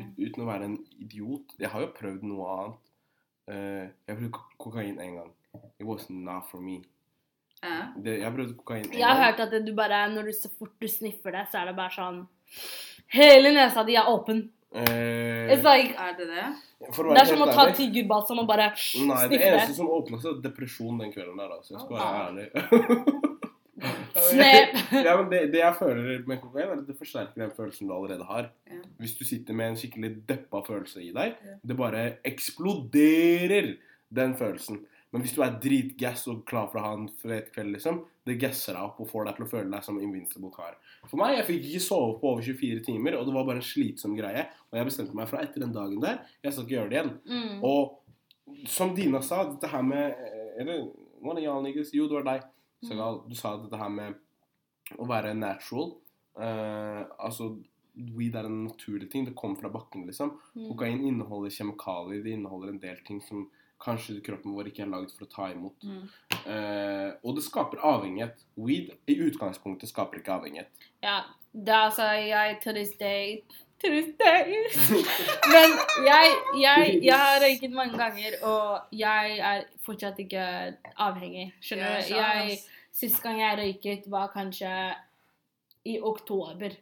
[0.00, 2.78] ut, uten å være en idiot Jeg har jo prøvd noe annet.
[3.52, 5.30] Eh, jeg prøvde kokain én gang.
[5.78, 6.78] It was not for me.
[7.62, 7.92] Ja.
[7.96, 9.24] Det, jeg prøvde kokain en Jeg har gang.
[9.26, 11.76] hørt at det, du bare, når du så fort du sniffer det, så er det
[11.76, 12.22] bare sånn
[13.12, 14.46] Hele nesa di er åpen.
[14.72, 16.46] Eh, It's like, Er det det?
[16.96, 17.74] for å det er som å ta ærlig,
[18.40, 19.76] og bare Nei, det sniffe eneste det.
[19.76, 21.52] som åpna seg, var depresjon den kvelden der.
[21.58, 21.74] Altså.
[21.76, 23.28] Jeg skal være ærlig.
[24.32, 24.78] Snap.
[25.06, 27.94] ja, men det, det jeg føler med kokain, er at det forsterker den følelsen du
[27.96, 28.48] allerede har.
[28.70, 28.80] Ja.
[29.02, 31.58] Hvis du sitter med en skikkelig deppa følelse i deg, Ja.
[31.68, 33.76] det bare eksploderer
[34.12, 34.82] den følelsen.
[35.12, 38.38] Men hvis du er dritgass og klar for å ha en fet kveld, liksom, det
[38.40, 40.78] gasser deg opp og får deg til å føle deg som invincible kar.
[41.10, 43.66] For meg, jeg fikk ikke sove på over 24 timer, og det var bare en
[43.66, 44.46] slitsom greie.
[44.70, 47.12] Og jeg bestemte meg fra etter den dagen der, jeg skal ikke gjøre det igjen.
[47.28, 47.58] Mm.
[47.68, 50.82] Og som Dina sa, dette her med eh, Eller
[51.22, 52.48] one of y'all niggas, jo, det var deg.
[52.88, 55.94] Sagal, du sa dette her med å være natural.
[56.36, 57.52] Uh, altså,
[57.94, 59.26] weed er en naturlig ting.
[59.28, 60.34] Det kommer fra bakken, liksom.
[60.56, 60.68] Mm.
[60.70, 62.22] Kokain inneholder kjemikalier.
[62.24, 63.46] Det inneholder en del ting som
[63.82, 65.86] kanskje kroppen vår ikke er laget for å ta imot.
[65.86, 66.02] Mm.
[66.46, 68.44] Uh, og det skaper avhengighet.
[68.58, 70.88] Weed i utgangspunktet skaper ikke avhengighet.
[71.04, 73.42] Ja, det er altså jeg til this day.
[75.52, 75.74] Men
[76.06, 80.44] jeg, jeg, jeg har røyket mange ganger, og jeg er fortsatt ikke
[80.96, 81.48] avhengig.
[81.60, 82.14] Skjønner du?
[82.14, 82.60] Jeg,
[82.94, 84.70] sist gang jeg røyket, var kanskje
[85.84, 86.78] i oktober.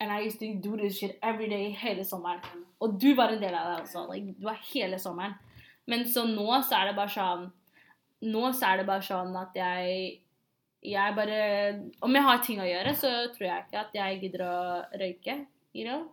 [0.00, 2.42] And I used to do this shit every day hele sommeren.
[2.80, 4.06] Og du var en del av det også.
[4.12, 5.34] Like, du var hele sommeren.
[5.86, 7.50] Men så nå så er det bare sånn
[8.24, 10.20] nå så er det bare sånn at jeg
[10.84, 11.38] Jeg bare
[12.04, 14.56] Om jeg har ting å gjøre, så tror jeg ikke at jeg gidder å
[15.00, 15.38] røyke,
[15.72, 16.04] you know.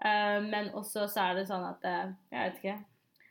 [0.00, 2.76] Eh, men også så er det sånn at uh, Jeg vet ikke.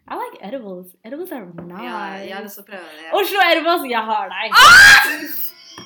[0.09, 0.95] I like edibles.
[1.05, 1.83] Edibles are nice.
[1.85, 3.09] Ja, jeg har lyst til å prøve det.
[3.19, 4.55] Oslo Edibles, jeg har deg.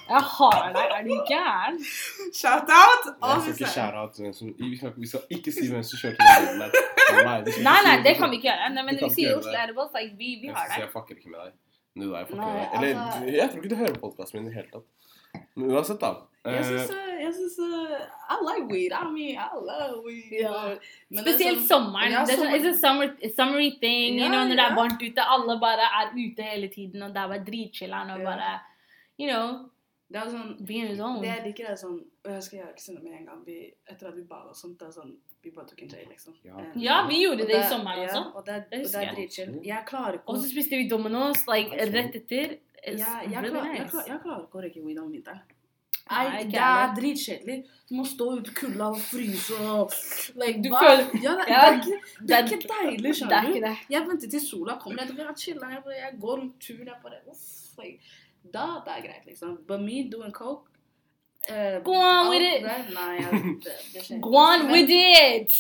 [0.04, 0.94] Jeg har deg.
[0.98, 1.80] Er du gæren?
[2.36, 3.10] Shout out!
[3.24, 6.64] Jeg skal ikke hvem vi skal, vi skal ikke si hvem som kjørte den bilen
[6.64, 7.60] der.
[7.68, 8.72] Nei, Nei, det kan vi ikke gjøre.
[8.76, 9.56] Nei, men Vi sier Oslo.
[9.64, 10.86] Edibles, like, vi, vi har deg.
[10.86, 11.56] jeg fucker ikke med deg.
[12.00, 12.78] Nå er jeg fucker Nei, med deg.
[12.80, 15.44] Eller, altså- jeg tror ikke du hører podkasten min i det hele tatt.
[15.56, 16.14] Men uansett, da.
[16.44, 16.90] Jeg eh, syns
[17.24, 18.92] Jeg syns I like weed.
[18.92, 20.30] I mean, I love weed.
[20.30, 20.80] Det er
[21.24, 22.12] Spesielt sånn- sommeren.
[22.12, 24.18] Ja, det er sånn, it's a summer, summery thing.
[24.18, 27.14] Yeah, you know, når det er varmt ute, alle bare er ute hele tiden, og
[27.14, 28.60] det er bare dritchiller'n og bare
[29.20, 29.70] You know,
[30.12, 30.58] Det er sånn.
[30.66, 33.46] Det jeg liker, er sånn Og jeg skal gjøre ikke med en gang.
[33.46, 36.06] Vi, etter at vi bada og sånt, det er sånn Vi bare tok en J,
[36.10, 36.36] liksom.
[36.44, 36.60] Ja.
[36.60, 38.22] Eh, Ja, vi gjorde og det i sommeren ja.
[38.36, 39.58] Og det, Det og det er dritchill.
[39.64, 42.58] Jeg klarer ikke Og så spiste vi Domino's like, rett etter.
[42.84, 45.42] Ja, jeg, jeg, klarer, jeg, klarer, jeg klarer ikke å røyke weed om vinteren.
[46.12, 47.64] Nei, det er dritkjedelig.
[47.90, 49.92] Du må stå ute i kulda og fryse og
[50.36, 53.14] like, Du føler- ja, det, Ja, det, er ikke, det er ikke deilig, Det er
[53.14, 53.78] skjønner du.
[53.94, 55.02] Jeg venter til sola kommer.
[55.06, 56.88] Jeg, jeg, chiller, jeg, jeg går rundt turen.
[56.88, 58.00] Jeg bare, uff, like,
[58.54, 59.58] da det er greit, liksom.
[59.68, 60.68] But me doing coke
[61.50, 62.64] uh, Go on with it.
[62.64, 63.32] det- Nei, jeg,
[63.64, 64.22] det, det.
[64.22, 65.52] Go on Men- with it!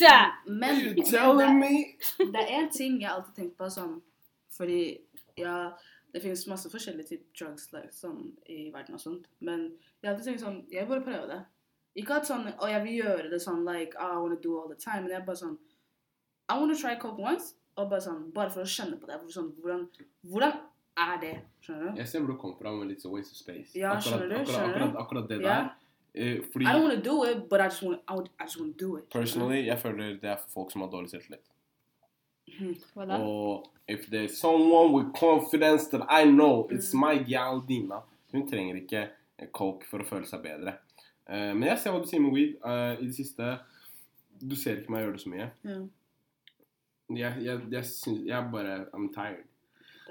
[0.46, 1.86] Men men det, me?
[2.34, 4.02] det er en ting jeg alltid tenker på sånn
[4.58, 4.98] Fordi
[5.38, 5.70] ja,
[6.14, 9.26] det finnes masse forskjellige typer drugs like, sånn, i verden og sånt.
[9.42, 9.66] Men
[10.02, 11.40] jeg alltid tenkt sånn Jeg burde prøve det.
[11.98, 14.70] Ikke at sånn Å, jeg vil gjøre det sånn like oh, I wanna do all
[14.70, 15.08] the time.
[15.08, 15.58] Men jeg bare sånn
[16.52, 17.56] I wanna try coke once.
[17.80, 19.18] Og bare sånn Bare for å kjenne på det.
[19.34, 19.88] Sånn, hvordan,
[20.30, 20.60] hvordan
[21.04, 21.36] er det?
[21.66, 22.02] Skjønner du?
[22.04, 23.72] Jeg ser hvor du kommer fra med litt så waste of space.
[23.78, 25.48] Ja, skjønner du, Akkurat, skjønner akkurat, akkurat det yeah.
[25.64, 25.72] der.
[26.14, 28.98] Uh, fordi I don't wanna do it, but I just wanna, I just wanna do
[29.00, 29.10] it.
[29.10, 31.50] personally, jeg føler det er for folk som har dårlig selvtillit.
[32.94, 33.18] Hva da?
[33.24, 37.00] Og if there's someone with confidence that I know, it's Mm.
[37.00, 38.02] my gal Dina.
[38.32, 40.78] Hun trenger ikke eh, coke for å føle seg bedre.
[41.30, 42.56] Uh, men jeg ser hva du sier med weed.
[42.66, 43.60] uh, I det siste
[44.44, 45.52] Du ser ikke meg gjøre det så mye.
[45.64, 45.78] Ja,
[47.16, 49.46] Jeg, jeg, jeg, syns, jeg bare I'm tired.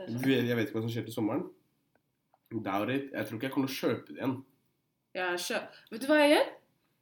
[0.08, 1.42] Jeg vet ikke hva som skjer til sommeren.
[2.52, 3.10] Doubt it.
[3.12, 4.34] Jeg tror ikke jeg kommer til å kjøpe det igjen.
[5.14, 5.76] Ja, kjøp.
[5.90, 6.50] Vet du hva jeg gjør?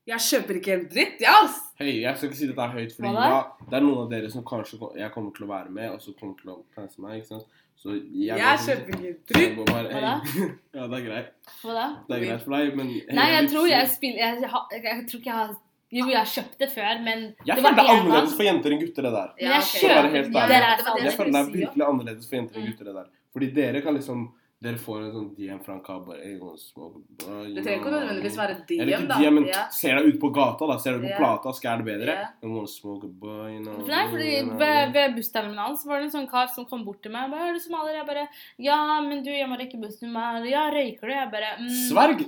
[0.08, 1.58] Jeg kjøper ikke en dritt, ja, ass!
[1.80, 4.30] Hei, jeg skal ikke si dette er høyt, for ja, det er noen av dere
[4.32, 7.18] som kanskje jeg kommer til å være med, og så kommer til å planse meg,
[7.20, 7.46] ikke sant?
[7.80, 9.60] Så jeg, Jeg kjøper ikke en dritt!
[9.70, 10.14] bare, Hva da?
[10.76, 11.30] ja, det er greit.
[11.62, 11.84] Hva da?
[12.08, 14.82] Det er greit for deg, men hey, Nei, jeg jeg tror jeg spiller Jeg, jeg,
[14.88, 15.54] jeg tror ikke jeg har
[15.90, 18.82] Jo, jeg har kjøpt det før, men Jeg føler det er annerledes for jenter enn
[18.84, 19.30] gutter, det der.
[19.40, 19.70] Men jeg ok.
[19.70, 21.56] For å være kjøper ja, det er Det var det Jeg føler det er ja.
[21.60, 22.70] virkelig annerledes for jenter enn Mm.
[22.74, 23.08] gutter, det der.
[23.34, 24.26] Fordi dere kan liksom
[24.60, 27.92] Dere får en sånn DM fra en kar bare hey, smoke bro, Det trenger ikke
[27.94, 29.16] nødvendigvis være Eller ikke.
[29.16, 29.70] DM, men yeah.
[29.72, 30.76] ser deg ute på gata, da.
[30.82, 31.22] Ser du på yeah.
[31.22, 32.12] plata, skal det bedre?
[32.12, 32.34] Yeah.
[32.44, 34.60] You wanna smoke a boy, you know, Nei, fordi you know.
[34.60, 37.48] ved, ved bussterminalen så var det en sånn kar som kom bort til meg bare
[37.48, 38.28] 'Er du somalier?' Jeg bare
[38.60, 41.74] 'Ja, men du, jeg må rekke bussen.' Bare, 'Ja, røyker du?' Jeg bare mm.
[41.88, 42.24] Sverg!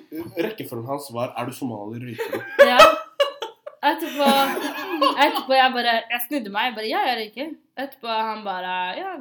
[0.48, 2.80] Rekkefølgen hans var 'Er du somalier, røyker du?' Ja.
[3.92, 4.26] Etterpå,
[5.20, 6.72] etterpå jeg bare Jeg snudde meg.
[6.72, 7.56] Jeg bare 'Ja, jeg røyker'.
[7.76, 9.18] Etterpå han bare 'Ja'.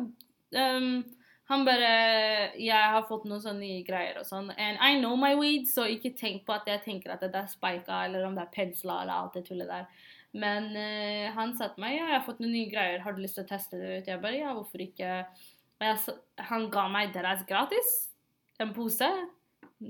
[0.55, 1.03] ehm,
[1.51, 1.91] han bare
[2.55, 4.53] 'Jeg har fått noen sånne nye greier og sånn'.
[4.57, 7.51] And I know my weed, så ikke tenk på at jeg tenker at det er
[7.51, 9.87] spika, eller om det er pensla, eller alt det tullet der.
[10.33, 13.03] Men uh, han sa til meg 'Ja, jeg har fått noen nye greier.
[13.03, 15.25] Har du lyst til å teste det ut?' Jeg bare 'Ja, hvorfor ikke?'
[15.81, 15.97] Jeg,
[16.37, 18.09] han ga meg deres gratis.
[18.59, 19.09] En pose.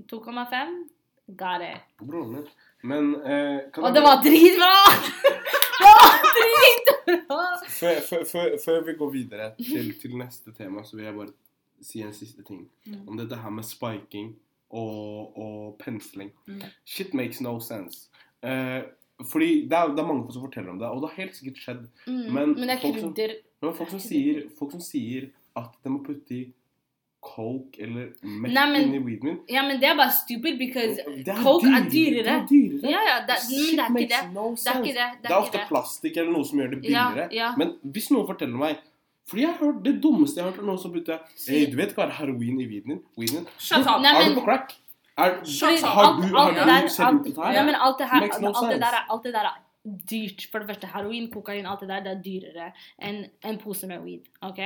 [0.07, 0.87] 2,5.
[1.35, 1.81] Got it.
[1.99, 2.47] Broren min.
[2.83, 4.71] Men eh, kan Og det var dritbra!
[5.81, 7.37] Det var dritbra!
[7.67, 11.33] før, før, før, før vi går videre til, til neste tema, så vil jeg bare
[11.81, 12.67] si en siste ting.
[12.87, 13.07] Mm.
[13.07, 14.35] Om dette her med spiking
[14.71, 16.31] og, og pensling.
[16.47, 16.61] Mm.
[16.85, 18.07] Shit makes no sense.
[18.43, 18.81] Eh,
[19.31, 21.57] fordi det er, det er mange som forteller om det, og det har helt sikkert
[21.61, 21.83] skjedd.
[22.07, 23.13] Mm, Men men er folk som-
[23.61, 26.53] Men folk som sier, folk som sier at de må putte i
[27.21, 31.35] coke eller meth Nei, men- weeden min Ja, men det er bare stupid, because er
[31.43, 32.27] coke er Det dyrere.
[32.41, 32.89] er dyrere.
[32.89, 33.37] Ja, ja, det,
[33.91, 34.33] men det er det.
[34.33, 34.95] no Det er ikke det.
[34.95, 35.67] Det Det er er ofte det.
[35.67, 37.29] plastikk eller noe som gjør det billigere.
[37.31, 37.55] ja.
[37.57, 38.77] Men hvis noen forteller meg
[39.29, 41.77] Fordi jeg har hørt det dummeste jeg har hørt, er noen begynte jeg hey, Du
[41.77, 43.01] vet hva er heroin i weeden din?
[43.17, 43.47] Weeden?
[43.57, 44.01] Shut up!
[44.03, 44.73] Nei, er du på crack?
[45.17, 45.35] Er,
[45.85, 46.71] har du, har du der-
[47.05, 47.51] alt- ut her?
[47.53, 49.59] Ja, men alt det her, Makes no alt det der, er, alt det der er
[50.11, 50.47] dyrt.
[50.51, 53.99] For det første, heroin, kokain, alt det der, det er dyrere enn en pose med
[54.05, 54.27] weed.
[54.41, 54.59] ok?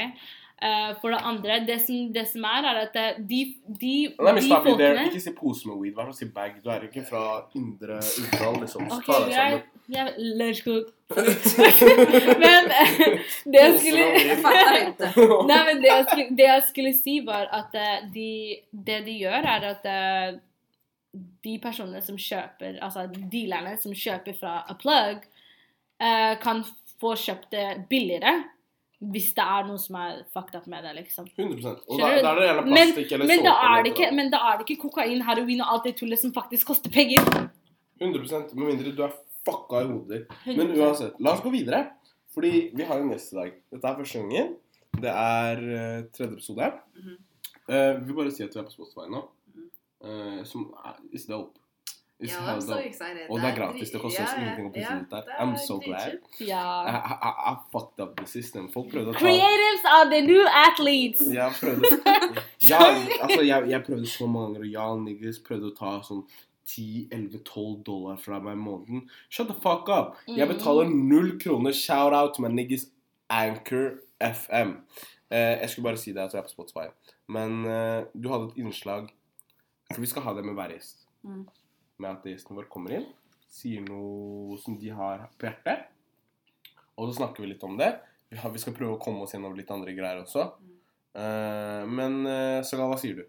[0.62, 4.38] Eh, for det andre, det som, det som er, er at eh, de, de, Let
[4.38, 5.96] me de folkene Ikke si pose med weed.
[5.98, 6.60] Hva er det å si bag?
[6.64, 7.24] Du er ikke fra
[7.60, 8.88] indre Uddal, liksom.
[8.88, 9.58] Så Ok, ta deg sammen.
[9.58, 9.72] greit.
[9.92, 10.64] Ja, let's.
[12.44, 12.72] Men
[13.52, 14.96] det jeg skulle Jeg.
[15.52, 18.32] Nei, men det jeg skulle, det jeg skulle si, var at eh, de,
[18.72, 20.40] det de gjør, er at eh,
[21.46, 25.22] de personene som kjøper, altså dealerne som kjøper fra A Plug,
[26.02, 26.66] uh, kan
[27.00, 28.34] få kjøpt det billigere.
[29.12, 31.28] Hvis det er noe som er fucked up med det, liksom.
[31.36, 34.10] 100 Og da, da er det gjerne Men, eller men, da såpe er det ikke,
[34.20, 37.22] men da er det ikke kokain, heroin og alt det tullet som faktisk koster penger.
[38.02, 39.14] 100% Med mindre du er
[39.46, 40.26] fucka i hodet.
[40.46, 41.86] Men uansett, la oss gå videre.
[42.36, 43.52] Fordi vi har en gjest i dag.
[43.72, 44.56] Dette er første gangen.
[44.96, 46.72] Det er uh, tredje episode.
[46.96, 47.18] Mm -hmm.
[47.70, 49.22] uh, vi vil bare si at vi er på Spotify nå.
[50.06, 51.60] Uh, som er is dope.
[51.60, 51.65] It's
[52.20, 53.26] Ja, I'm so excited.
[53.30, 53.90] Og det er gratis.
[53.92, 55.24] Det koster oss ingenting å pusse yeah, ut der.
[55.28, 56.14] er I'm so glad.
[56.40, 56.88] Yeah.
[56.88, 58.70] I, I, I fucked up the system.
[58.72, 61.28] Folk prøvde å ta Creatives are the new athletes.
[61.36, 61.92] Jeg prøvde
[62.72, 62.80] ja,
[63.22, 66.24] altså, jeg, jeg prøvde så mange ganger, og ja, niggas prøvde å ta sånn
[66.66, 69.04] 10-11-12 dollar fra meg i måneden.
[69.30, 70.16] Shut the fuck up!
[70.28, 70.54] Jeg Mm.
[70.56, 71.72] betaler null kroner.
[71.74, 72.88] Shout out to my niggas
[73.30, 74.78] Anchor FM.
[75.32, 76.88] Eh, jeg skulle bare si det at jeg er på Spotify.
[77.28, 79.08] Men eh, du hadde et innslag
[79.94, 81.04] For vi skal ha det med hver gjest.
[81.24, 81.44] Mm.
[82.02, 83.06] Med at gjesten vår kommer inn,
[83.52, 85.88] sier noe som de har på hjertet.
[86.96, 87.94] Og så snakker vi litt om det.
[88.30, 90.50] Vi, har, vi skal prøve å komme oss gjennom litt andre greier også.
[91.16, 93.26] Eh, men uh, Sagal, hva sier du?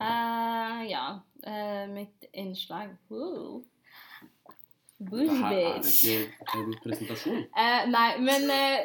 [0.00, 1.06] Uh, ja.
[1.44, 3.64] Uh, mitt innslag Woo.
[4.96, 7.42] Dette her er ikke en presentasjon.
[7.52, 8.78] Uh, nei, men eh,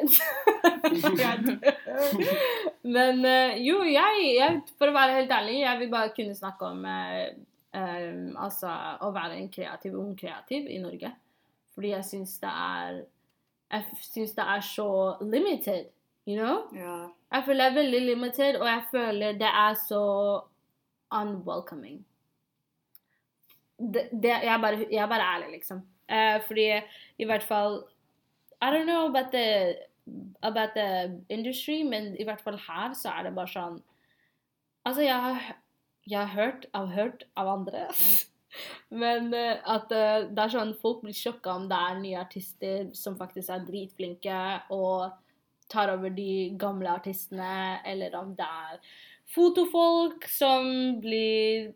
[2.96, 6.68] Men eh, jo, jeg, jeg For å være helt ærlig, jeg vil bare kunne snakke
[6.68, 6.84] om
[7.74, 8.70] eh, altså
[9.02, 11.12] å være en kreativ ung kreativ i Norge.
[11.74, 13.02] Fordi jeg syns det er
[13.72, 15.86] Jeg syns det er så limited,
[16.26, 16.66] you know?
[16.76, 17.08] Yeah.
[17.32, 20.02] Jeg føler det er veldig limited, og jeg føler det er så
[21.12, 22.02] unwelcoming.
[23.78, 25.80] Det, det, jeg, bare, jeg er bare ærlig, liksom.
[26.12, 26.66] Uh, fordi
[27.18, 27.84] i hvert fall
[28.62, 29.74] I don't know about the,
[30.42, 33.80] about the industry, men i hvert fall her så er det bare sånn
[34.82, 35.56] Altså, jeg har,
[36.06, 37.88] jeg har hørt, av hørt av andre
[38.90, 42.90] Men eh, at eh, det er sånn folk blir sjokka om det er nye artister
[42.96, 44.40] som faktisk er dritflinke
[44.74, 45.12] og
[45.72, 48.82] tar over de gamle artistene, eller om det er
[49.32, 51.72] fotofolk som blir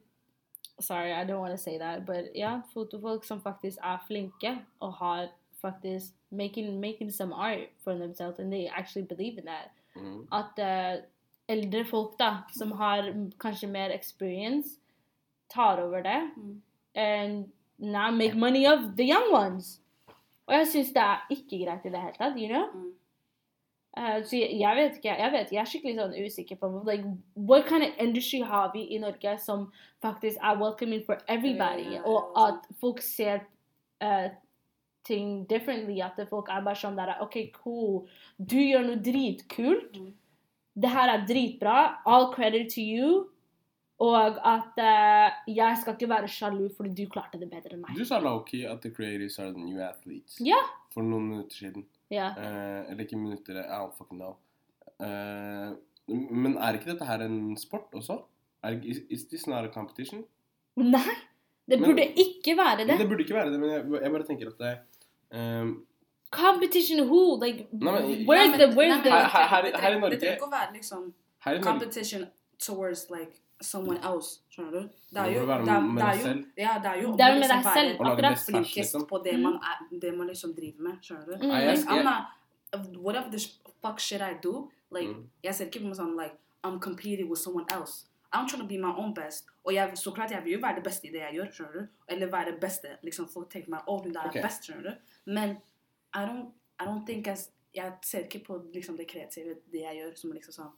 [0.79, 4.93] Sorry, I don't want to say that, but yeah, fotofolk som faktisk er flinke og
[4.99, 5.31] har
[5.63, 9.73] faktisk making, making some art for themselves, and they actually believe in that.
[9.97, 10.27] Mm.
[10.31, 11.01] At eh,
[11.49, 14.79] eldre folk da, som har kanskje mer experience,
[15.53, 16.61] tar over det, Mm.
[16.95, 19.81] and now make money of the young ones.
[20.49, 22.67] Og jeg syns det er ikke greit i det hele tatt, you know?
[22.75, 22.93] Mm.
[23.99, 27.05] Uh, så jeg, jeg vet ikke, jeg vet, jeg er skikkelig sånn usikker på like,
[27.35, 32.05] what kind of industry har vi i Norge som faktisk er welcoming for everybody, yeah,
[32.05, 33.41] og at folk ser
[34.03, 34.29] uh,
[35.05, 38.07] ting differently, at folk er bare sånn der, ok, cool,
[38.39, 40.13] du gjør noe dritkult, Mm.
[40.77, 43.25] Det her er dritbra, all credit to you,
[44.05, 47.97] og at uh, jeg skal ikke være sjalu fordi du klarte det bedre enn meg.
[47.97, 50.37] Du sa low-key at the creators are the new athletes.
[50.45, 50.59] Ja.
[50.93, 51.87] For noen minutter siden.
[52.13, 52.29] Ja.
[52.37, 54.37] Uh, eller ikke minutter, I don't fucking know.
[55.01, 55.73] Uh,
[56.07, 58.21] men er ikke dette her en sport også?
[58.67, 60.25] Er, is, is this not a competition?
[60.77, 61.17] Nei,
[61.67, 62.99] det Men- burde ikke være det.
[63.01, 64.75] Det burde ikke være det, men jeg, jeg bare tenker at det
[65.33, 65.73] ehm,
[66.31, 67.37] Competition who?
[67.39, 69.11] Like, Nei, men- where's Nei, the, where's nei, the...
[69.11, 71.15] men Her- her- her- det- her i det- Norge- Det trenger ikke å være liksom
[71.45, 72.27] her i Norge competition
[72.59, 74.41] towards like someone else.
[74.51, 74.81] Skjønner du?
[75.13, 77.03] Det er Det jo, må være det med det er deg jo, ja, det er
[77.03, 78.39] jo Det er med deg selv, være Og lage akkurat.
[78.39, 80.95] flinkest på det man, er, det man liksom driver med.
[81.03, 81.35] Skjønner du?
[81.37, 81.51] Mm.
[81.51, 82.23] Like, I'm not,
[82.99, 83.41] whatever the
[83.83, 85.29] fuck shit I do, like, Mm.
[85.45, 86.35] jeg ser ikke på meg sånn like,
[86.65, 88.05] I'm competing with someone else.
[88.35, 89.45] I'm trying to be my own best.
[89.65, 91.73] Og jeg, så klart jeg vil jo være det beste i det jeg gjør, skjønner
[91.73, 91.87] du?
[92.09, 92.89] Eller være det beste.
[93.03, 94.43] Liksom, folk tenker meg, å, hun der er Ok.
[94.43, 94.93] best, skjønner du?
[95.27, 95.57] Men
[96.17, 96.49] I don't,
[96.81, 100.33] I don't think as, jeg ser ikke på liksom, det kreative, det jeg gjør, som
[100.33, 100.73] liksom sånn,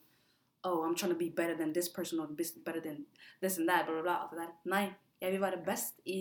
[0.67, 3.05] oh, I'm trying to be better than this person, or better than
[3.41, 4.53] this and that, bla, bla, bla, alt det der.
[4.65, 4.85] Nei,
[5.21, 6.19] jeg vil være best i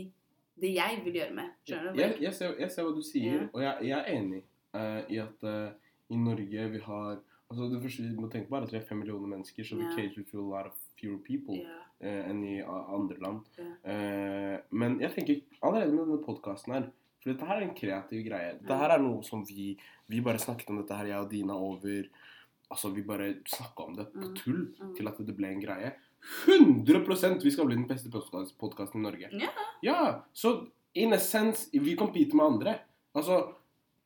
[0.61, 1.99] det jeg vil gjøre med, skjønner du?
[2.01, 3.49] jeg, jeg, ser, jeg ser hva du sier, yeah.
[3.53, 4.43] og jeg, jeg er enig
[4.77, 8.57] uh, i at uh, i Norge vi har altså Det første vi må tenke på,
[8.57, 9.93] er at vi er fem millioner mennesker, så vi Ja.
[9.95, 11.85] cater to a lot of fewer people yeah.
[12.01, 13.45] uh, enn i andre land.
[13.87, 16.89] Eh, men jeg tenker allerede med denne podkasten her
[17.27, 18.53] For dette her er en kreativ greie.
[18.61, 19.73] Dette her er noe som vi
[20.07, 22.07] Vi bare snakket om dette her, jeg og Dina, over
[22.71, 24.35] Altså, vi bare snakka om det på Mm.
[24.35, 24.95] tull Mm.
[24.95, 25.93] til at det ble en greie.
[26.45, 29.29] 100% vi skal bli den beste podkasten i Norge.
[29.31, 29.49] Ja.
[29.83, 32.79] Ja, så in a sense Vi competer med andre.
[33.15, 33.53] Altså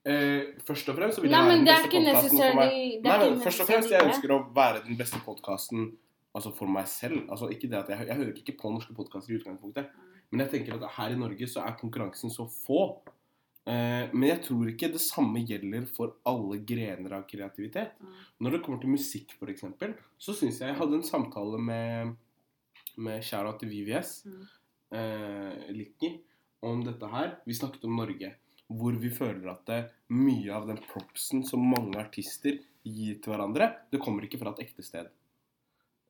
[0.05, 3.01] eh, Først og fremst så vil jeg Nei, være den beste podkasten for meg.
[3.03, 5.91] Nei, men Først og fremst jeg ønsker å være den beste podkasten
[6.35, 7.27] altså for meg selv.
[7.29, 9.89] Altså ikke det at Jeg, jeg hører ikke på norske podkaster i utgangspunktet.
[10.31, 12.85] Men jeg tenker at her i Norge så er konkurransen så få.
[13.67, 17.93] Eh, men jeg tror ikke det samme gjelder for alle grener av kreativitet.
[18.01, 18.15] Mm.
[18.41, 19.65] Når det kommer til musikk, f.eks.,
[20.17, 22.15] så syns jeg jeg hadde en samtale med,
[22.97, 24.47] med shout-out til VVS, Mm.
[24.97, 26.13] eh, Likki,
[26.63, 27.37] om dette her.
[27.45, 28.35] Vi snakket om Norge.
[28.71, 29.79] hvor vi føler at det,
[30.15, 32.55] mye av den propsen som mange artister
[32.87, 35.09] gir til hverandre, det kommer ikke fra et ekte sted.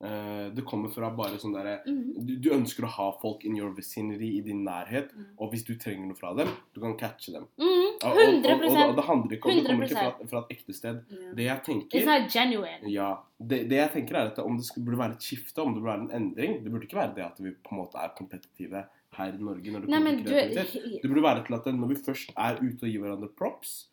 [0.04, 2.26] Eh, det kommer fra bare sånn derre Mhm.
[2.26, 5.26] du, du ønsker å ha folk in your vicinity i din nærhet, Mm.
[5.38, 7.46] og hvis du trenger noe fra dem, du kan catche dem.
[7.60, 10.40] Mhm, Og, og, og, og, og det handler ikke om det kommer ikke fra, fra
[10.50, 11.04] et ekte sted.
[11.12, 11.34] Yeah.
[11.36, 12.90] Det jeg It's tenker not genuine.
[12.92, 15.74] ja, det, det jeg tenker er at om det skulle, burde være et skifte, om
[15.76, 17.96] det burde være en endring Det burde ikke være det at vi på en måte
[18.02, 20.98] er kompetitive her i Norge når det Nei, kommer til du.
[21.04, 23.88] Det burde være til at når vi først er ute og gir hverandre props,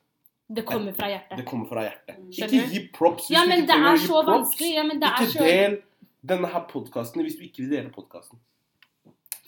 [0.51, 1.37] Det kommer fra hjertet.
[1.37, 2.17] det kommer fra hjertet.
[2.17, 2.31] Mm.
[2.33, 4.27] Ikke gi props hvis Ja, du ikke trenger er å gi props.
[4.33, 4.73] vanskelig.
[4.75, 5.83] Ja, men det er Ikke så del
[6.29, 8.39] denne her podkasten hvis du ikke vil dele podkasten.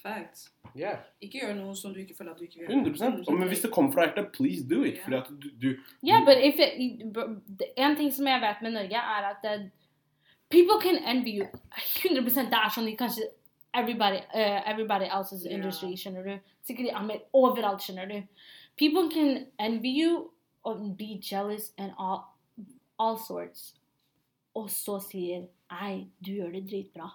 [0.02, 0.50] Facts.
[0.76, 0.98] Yeah.
[1.20, 2.70] Ikke gjør noe som du ikke føler at du ikke vil.
[2.70, 4.94] 100 Og Men hvis det kommer fra hjertet, please do it.
[4.94, 5.04] Yeah.
[5.04, 5.68] Fordi at du, du
[6.06, 7.26] Yeah, but if it, but
[7.76, 9.70] En ting som jeg vet med Norge, er at det,
[10.50, 11.46] people can envy you.
[11.76, 13.28] 100% Det er sånn i kanskje
[13.74, 15.54] everybody, uh, everybody else's yeah.
[15.54, 16.38] industry, skjønner du.
[16.66, 18.22] Sikkert i Amer- overalt, skjønner du.
[18.78, 20.30] People can envy you
[20.64, 22.20] and be jealous and all,
[22.98, 23.74] all sorts.
[24.54, 27.10] Og så sier Ei, du gjør det dritbra.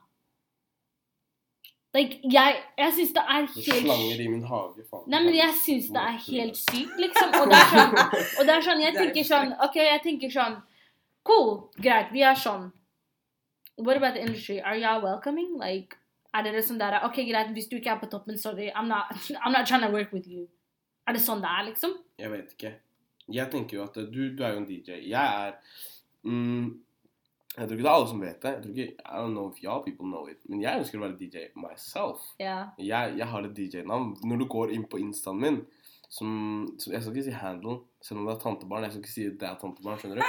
[1.95, 5.03] Like, jeg, jeg syns det er du helt slanger i min hage, faen.
[5.11, 7.35] Nei, men jeg syns det er helt sykt, liksom.
[7.39, 10.33] Og det er sånn, og det er sånn jeg er tenker sånn OK, jeg tenker
[10.33, 10.57] sånn
[11.25, 12.67] Cool, greit, vi er sånn.
[13.81, 14.59] What about the industry?
[14.61, 15.55] Are y'all welcoming?
[15.59, 15.97] Like,
[16.35, 19.15] er dere sånn der OK, greit, hvis du ikke er på toppen, sorry, I'm not,
[19.43, 20.49] I'm not trying to work with you.
[21.07, 21.95] Er det sånn det er, liksom?
[22.19, 22.73] Jeg vet ikke.
[23.31, 24.99] Jeg tenker jo at du, du er jo en DJ.
[25.07, 25.55] Jeg er
[26.27, 26.67] mm,
[27.57, 28.51] Jeg tror ikke det er alle som vet det.
[28.51, 30.39] Jeg tror ikke, I don't know if y'all people know it.
[30.49, 32.25] Men jeg ønsker å være DJ myself.
[32.41, 32.67] Yeah.
[32.79, 34.15] Jeg, jeg har et DJ-navn.
[34.27, 35.61] Når du går inn på instaen min
[36.09, 38.83] som, som Jeg skal ikke si handle, selv om det er tantebarn.
[38.83, 40.25] Jeg skal ikke si det er tantebarn, skjønner du.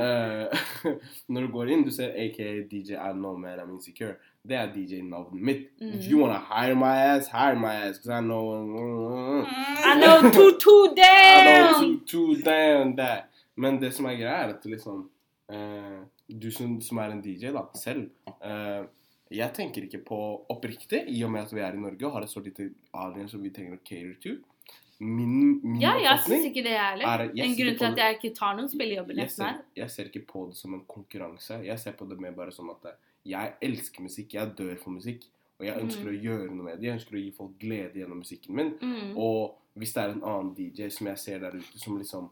[0.00, 0.96] uh,
[1.32, 4.16] når du går inn, du ser aka DJ I know man I'm insecure.
[4.48, 5.68] Det er DJ-navnet mitt.
[5.80, 7.98] If you wanna hire my ass, hire my ass.
[7.98, 8.56] Because I know
[9.84, 11.46] I know too, too damn!
[11.46, 13.28] I know too, too damn that.
[13.56, 15.10] Men det som er greia, er at liksom
[15.52, 16.00] eh,
[16.38, 18.08] Du som, som er en DJ da, selv
[18.44, 18.84] eh,
[19.30, 20.18] Jeg tenker ikke på
[20.50, 23.32] oppriktig, i og med at vi er i Norge og har et så lite audience
[23.34, 24.36] som vi trenger å cater to.
[25.00, 27.30] Min, min Ja, jeg syns ikke det, jeg er heller.
[27.44, 30.42] En grunn til at jeg ikke tar noen spillejobber jeg ser, jeg ser ikke på
[30.50, 31.60] det som en konkurranse.
[31.64, 32.98] Jeg ser på det mer bare som at eh,
[33.30, 34.34] jeg elsker musikk.
[34.36, 35.24] Jeg dør for musikk.
[35.60, 36.10] Og jeg ønsker Mm.
[36.10, 36.86] å gjøre noe med det.
[36.88, 38.70] Jeg ønsker å gi folk glede gjennom musikken min.
[38.80, 39.16] Mm.
[39.20, 42.30] Og hvis det er en annen DJ som jeg ser der ute som liksom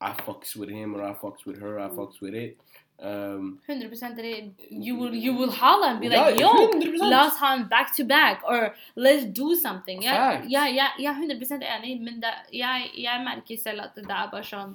[0.00, 2.58] I fucks with him, or I fucks with her, I fucks with it.
[2.98, 6.96] Um, 100% you will, you will holler and be like, yo, 100%.
[7.10, 10.02] La oss ha en back to back, or let's do something.
[10.02, 14.08] Jeg, jeg, jeg, jeg er 100 enig, men det, jeg, jeg merker selv at det
[14.08, 14.74] er bare sånn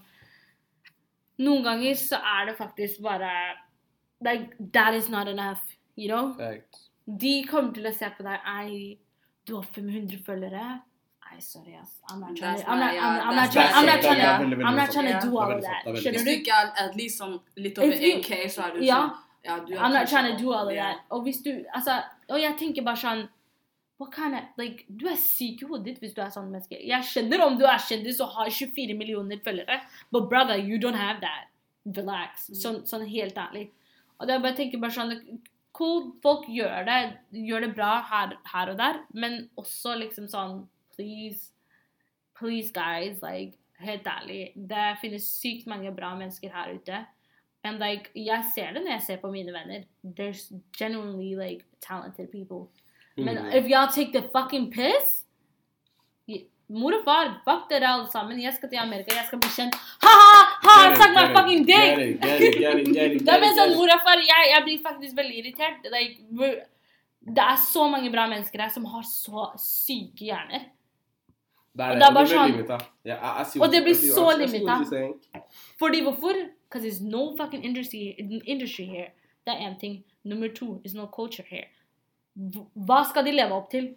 [1.41, 3.31] Noen ganger så er det faktisk bare
[4.21, 5.63] Like, that is not enough,
[5.97, 6.35] you know?
[6.37, 6.77] Fact.
[7.05, 8.99] De kommer til å se på deg Ei,
[9.49, 10.65] du har 500 følgere.
[11.39, 11.99] Sorry, ass.
[12.09, 14.19] I'm not trying That's to, I'm not, not- yeah, I'm not trying, I'm not trying
[14.19, 15.87] to, I'm not trying to do all of that.
[15.87, 16.31] er Skjønner du?
[16.31, 18.95] ikke at least sånn litt over If you- 1K, så er du Ja.
[19.01, 20.97] sånn ja, du I'm not trying to do all of that.
[21.09, 23.29] Og hvis du, altså, og jeg tenker bare sånn
[23.99, 26.77] What kind of, like, Du er syk i hodet ditt hvis du er sånn menneske.
[26.83, 29.79] Jeg skjønner om du er kjendis og har 24 millioner følgere,
[30.11, 31.45] but brother, you don't have that.
[31.85, 32.47] Relax.
[32.49, 33.69] Sånn, sånn helt ærlig.
[34.19, 35.39] Og det er bare jeg tenker bare sånn
[35.73, 40.67] Cool, folk gjør det, gjør det bra her, her og der, men også liksom sånn
[40.95, 41.51] Please,
[42.39, 44.51] please guys, like, helt ærlig.
[44.55, 47.05] Det finnes sykt mange bra mennesker her ute.
[47.63, 49.83] And like, jeg ser det når jeg ser på mine venner.
[50.03, 52.69] There's genuinely like talented people.
[53.17, 53.53] Men Mm.
[53.53, 55.25] if y'all take the fucking piss
[56.71, 58.39] Mor og far, fuck dere alle sammen.
[58.39, 59.75] Jeg skal til Amerika, jeg skal bli kjent.
[60.05, 60.43] Ha-ha!
[60.63, 60.75] Ha!
[60.95, 62.21] Suck my fucking dick!
[63.27, 65.89] Det er sånn mor og far, jeg, jeg blir faktisk veldig irritert.
[65.91, 66.21] Like,
[67.27, 70.69] det er så mange bra mennesker her som har så syke hjerner.
[71.75, 74.45] Det er Og det, er bare det blir sånn- I Og det blir så I
[74.45, 74.75] limita.
[75.79, 76.33] Fordi hvorfor?
[76.69, 78.15] Because it's no fucking industry,
[78.45, 79.11] industry here.
[79.45, 80.03] Det er én ting.
[80.23, 81.67] Nummer to, is no culture here.
[82.75, 83.95] Hva skal de leve opp til?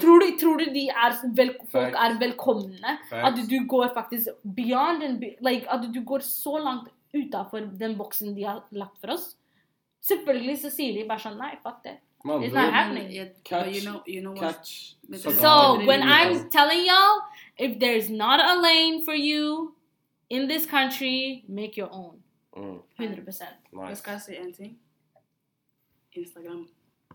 [0.00, 2.98] Tror du, tror du de er vel, folk er velkomne?
[3.26, 8.34] At du går faktisk beyond and like, At du går så langt utafor den boksen
[8.34, 9.36] de har lagt for oss?
[10.02, 11.98] Selvfølgelig så sier de bare sånn Nei, fuck det.
[12.24, 13.04] Med It's andre not ord, happening.
[13.04, 14.54] Men, yeah, Catch- but you know, you know what?
[14.54, 16.52] catch Men så det- So da- when really I'm is.
[16.52, 17.16] telling y'all,
[17.58, 19.74] if there's not a lane for you
[20.30, 22.22] in this country, make your own.
[22.56, 23.40] Mm, 100
[23.72, 23.96] Jeg nice.
[23.98, 24.78] skal si en ting.
[26.12, 26.68] Instagram.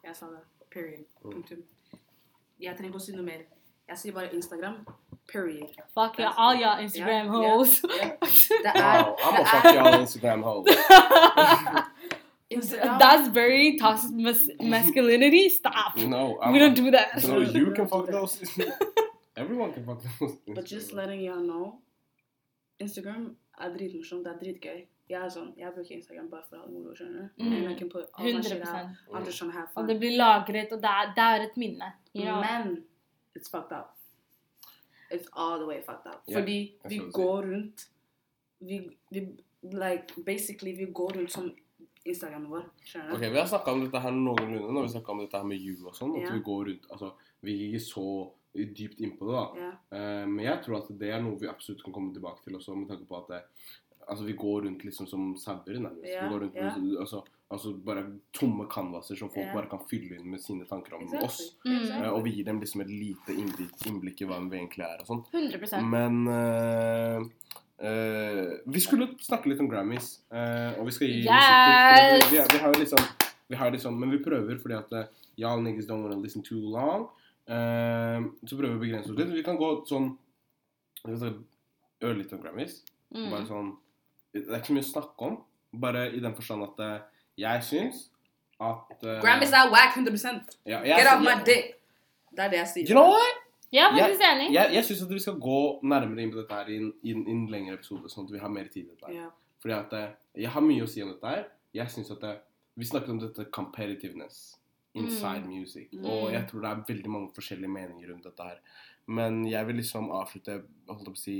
[0.03, 0.39] Jeg sa det.
[0.72, 1.05] Period.
[1.24, 1.32] Mm.
[1.32, 1.58] Punktum.
[2.60, 3.41] Jeg trenger ikke å si noe mer.
[3.89, 4.76] Jeg sier bare Instagram.
[5.34, 5.68] Period.
[5.93, 7.82] Fuck y'all, all y'all Instagram Yeah, hoes.
[8.01, 8.12] yeah.
[8.22, 10.68] Det er, Wow, I'm det gonna fuck er y'all Instagram hoes.
[12.60, 12.99] Instagram.
[12.99, 15.49] That's very toxic mas- masculinity.
[15.49, 15.97] Stop.
[15.97, 17.22] No, I'm, We don't do that.
[17.22, 18.36] So you can fuck those.
[19.43, 20.38] Everyone can fuck those.
[20.55, 21.66] But just letting y'all know
[22.80, 23.36] Instagram
[23.78, 24.24] dritmorsomt.
[24.26, 24.86] Det er dritgøy.
[25.10, 26.93] Jeg er sånn, jeg bruker Instagram bare for å ha det moro.
[26.95, 27.43] skjønner du?
[27.43, 27.51] Mm.
[27.55, 28.89] And I can put all my shit 100 out.
[29.16, 29.88] I'm just trying to have Og fun.
[29.88, 31.91] det blir lagret, og det er, det et minne.
[32.14, 32.26] You?
[32.41, 32.84] Men
[33.38, 33.93] it's fucked up.
[35.10, 36.24] It's all the way fucked up.
[36.28, 37.12] Ja, Fordi jeg vi skal si.
[37.22, 37.88] går rundt
[38.60, 38.82] vi,
[39.12, 39.20] vi,
[39.72, 41.51] like, Basically, vi går rundt som
[42.08, 42.66] Instagramen vår.
[42.86, 43.16] Skjønner du?
[43.18, 45.60] Ok, Vi har snakka om dette her noenlunde når vi snakka om dette her med
[45.62, 46.16] you og sånn.
[46.18, 46.34] At Ja.
[46.34, 47.12] vi går rundt Altså,
[47.43, 49.47] vi gikk ikke så dypt innpå det, da.
[49.62, 49.72] Ja.
[49.93, 52.76] Uh, men jeg tror at det er noe vi absolutt kan komme tilbake til også,
[52.76, 53.41] med tanke på at det,
[54.10, 56.08] altså, vi går rundt liksom som sauer, nærmest.
[56.08, 56.72] Ja, vi går rundt ja.
[56.74, 59.53] med, altså, altså bare tomme canvaser som folk Ja.
[59.53, 61.26] bare kan fylle inn med sine tanker om Exactly.
[61.28, 61.55] oss.
[61.66, 62.03] Mm.
[62.03, 64.99] Eh, og vi gir dem liksom et lite innblikk, innblikk i hva vi egentlig er
[64.99, 65.24] og sånn.
[65.32, 67.30] 100 Men eh,
[67.86, 71.30] eh, vi skulle snakke litt om Grammys, uh, og vi skal gi Yes!
[71.30, 73.03] musikk Vi, vi har jo liksom,
[73.47, 75.07] vi har liksom Men vi prøver fordi at eh,
[75.38, 77.07] y'all niggas don't wanna listen too long.
[77.47, 79.32] Uh, så prøver vi å begrense oss litt.
[79.36, 80.11] Vi kan gå sånn
[82.03, 82.82] Ørlite om Grammys.
[83.13, 83.47] Bare mm.
[83.47, 83.71] sånn
[84.36, 85.39] Det er ikke så mye å snakke om.
[85.78, 86.86] Bare i den forstand at
[87.38, 88.07] jeg syns
[88.57, 90.17] at Grammys er whack 100
[90.65, 91.75] ja, jeg, Get off my dick!
[92.34, 92.89] Det er det jeg sier.
[92.89, 93.46] You know what?
[93.74, 94.47] Jeg faktisk jeg, enig.
[94.55, 97.11] Jeg, jeg syns at vi skal gå nærmere inn på dette her i en, i
[97.15, 99.09] en, i en lengre episode, sånn at vi har mer tid til dette.
[99.09, 99.18] her.
[99.18, 99.30] Ja.
[99.63, 100.13] Fordi at eh,
[100.43, 101.47] Jeg har mye å si om dette her.
[101.76, 102.36] Jeg synes at det,
[102.78, 104.41] Vi snakket om dette competitiveness
[104.97, 105.91] inside music.
[105.93, 106.05] Mm.
[106.05, 108.59] Og jeg tror det er veldig mange forskjellige meninger rundt dette her.
[109.07, 110.59] Men jeg vil liksom avslutte
[110.89, 111.38] holdt opp å si,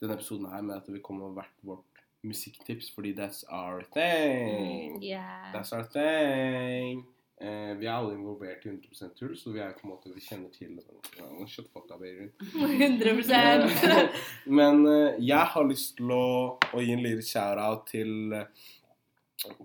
[0.00, 4.96] denne episoden her med at det vil komme hvert vårt musikktips, fordi that's our thing.
[4.96, 5.52] Mm, yeah.
[5.54, 7.04] That's our thing.
[7.40, 10.20] Eh, vi er alle involvert i 100% tull, så vi er på en måte, vi
[10.20, 10.74] kjenner til
[11.16, 12.28] ja, Shut fuck up, Adrian.
[12.52, 14.12] 100
[14.44, 18.44] Men eh, jeg har lyst til å, å gi en liten shout-out til eh,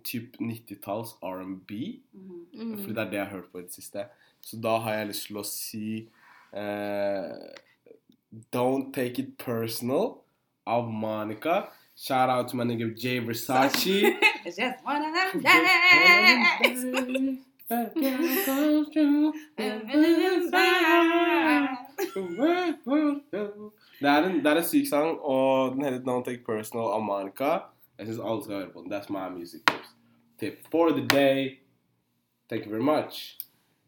[0.08, 2.00] typ 90-talls R&B.
[2.16, 2.46] Mm.
[2.54, 2.78] Mm.
[2.80, 4.06] Fordi det er det jeg har hørt på i det siste.
[4.40, 5.90] Så da har jeg lyst til å si
[6.56, 7.36] eh,
[8.56, 10.22] Don't Take It Personal
[10.64, 11.68] av Monica.
[11.96, 14.16] Shout out to my nigga Jay Versace.
[14.46, 15.12] Just one of
[15.44, 17.44] them.
[17.70, 17.76] Det
[24.10, 27.52] er, en, det er en syk sang, og den heter Don't Take Personal av Monica.
[27.98, 28.94] Jeg syns alle skal høre på den.
[28.94, 29.90] That's my music tips.
[30.40, 31.60] Tip for the day.
[32.50, 33.40] Thank you very much.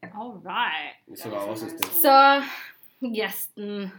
[0.03, 0.97] All right.
[1.19, 1.87] Så hva, hva syns du?
[2.01, 2.15] Så
[2.99, 3.91] gjesten um,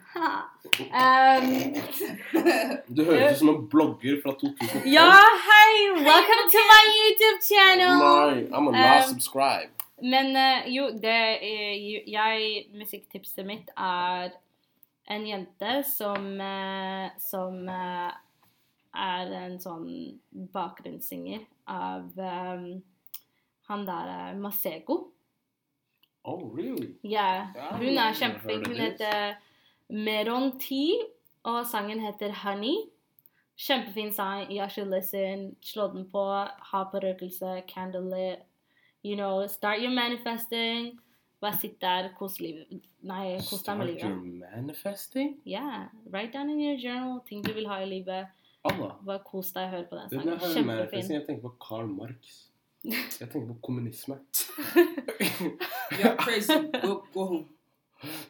[2.94, 4.86] Du høres ut som en blogger fra 2012.
[4.90, 5.06] Ja,
[5.46, 5.72] hei!
[6.02, 7.94] Welcome to my YouTube channel!
[8.02, 9.70] Nei, I'm a last Um, subscribe.
[10.02, 11.72] Men uh, jo, det er
[12.06, 14.30] Jeg Musikktipset mitt er
[15.10, 18.10] en jente som uh, Som uh,
[18.98, 19.88] er en sånn
[20.54, 22.70] bakgrunnssynger av um,
[23.68, 24.96] han der eh, Masego.
[26.28, 26.90] Oh, really?
[27.04, 28.66] Ja, Ja, hun er kjempeflink.
[28.66, 29.34] Hun heter
[29.88, 30.70] Meron T,
[31.48, 32.76] og sangen heter Honey.
[33.58, 34.50] Kjempefin sang.
[34.52, 35.56] You should listen.
[35.62, 36.22] Slå den på.
[36.72, 37.62] Ha på røkelse.
[37.68, 38.38] Candlelit.
[39.04, 41.00] You know, start your manifesting.
[41.40, 42.66] Bare sitt der, kos livet.
[43.06, 44.00] Nei, kos deg med livet.
[44.00, 45.36] Start your manifesting?
[45.46, 45.86] Yeah.
[46.12, 48.26] Write down in your journal ting du vil ha i livet.
[48.64, 50.38] Bare kos deg hør på den sangen.
[50.38, 51.12] Kjempefin.
[51.14, 52.47] jeg tenker på Karl Marx.
[53.20, 54.18] Jeg tenker på kommunisme.
[55.98, 56.58] You're crazy.
[56.82, 57.44] Go, go home.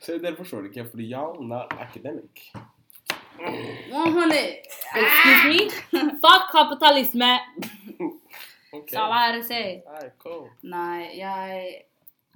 [0.00, 2.48] Så dere forstår det ikke, fordi y'all not academic.
[3.38, 4.34] 100.
[4.98, 5.60] Excuse me?
[6.24, 7.32] Fuck kapitalisme!
[8.68, 8.92] Okay.
[8.92, 9.60] Så hva er det å si?
[9.88, 10.42] Alright, cool.
[10.68, 11.68] Nei, jeg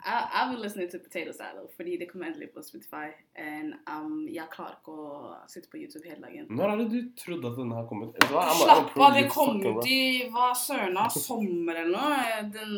[0.07, 3.11] I, jeg vil listen til Potato Salad fordi det kommer endelig på Spotify.
[3.39, 6.47] And um, jeg klarer ikke å sitte på YouTube hele dagen.
[6.51, 8.17] Når hadde du trodd at denne her kommet?
[8.17, 8.27] ut?
[8.63, 10.01] Slapp av, det kom ut i
[10.35, 12.43] hva søren av sommer eller noe.
[12.57, 12.75] Den,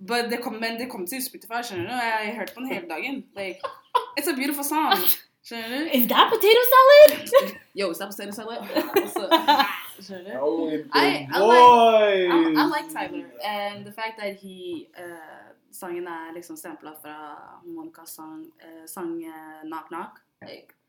[0.00, 1.94] but det kom, men det kom til Spotify, skjønner du.
[2.00, 3.22] Jeg hørte på den hele dagen.
[3.36, 3.60] Like,
[4.18, 4.96] it's a beautiful song.
[5.44, 5.90] Skjønner du?
[5.98, 7.56] Is that potato salad?
[7.76, 8.64] Yo, is that Potato Salad.
[10.00, 10.40] Skjønner du?
[10.40, 16.06] Oh, I- I like, I, I like Tyler, and the fact that he uh, sangen
[16.10, 17.14] er liksom sampla fra
[17.66, 20.20] Monicas sang, eh, sang eh, Knock Knock.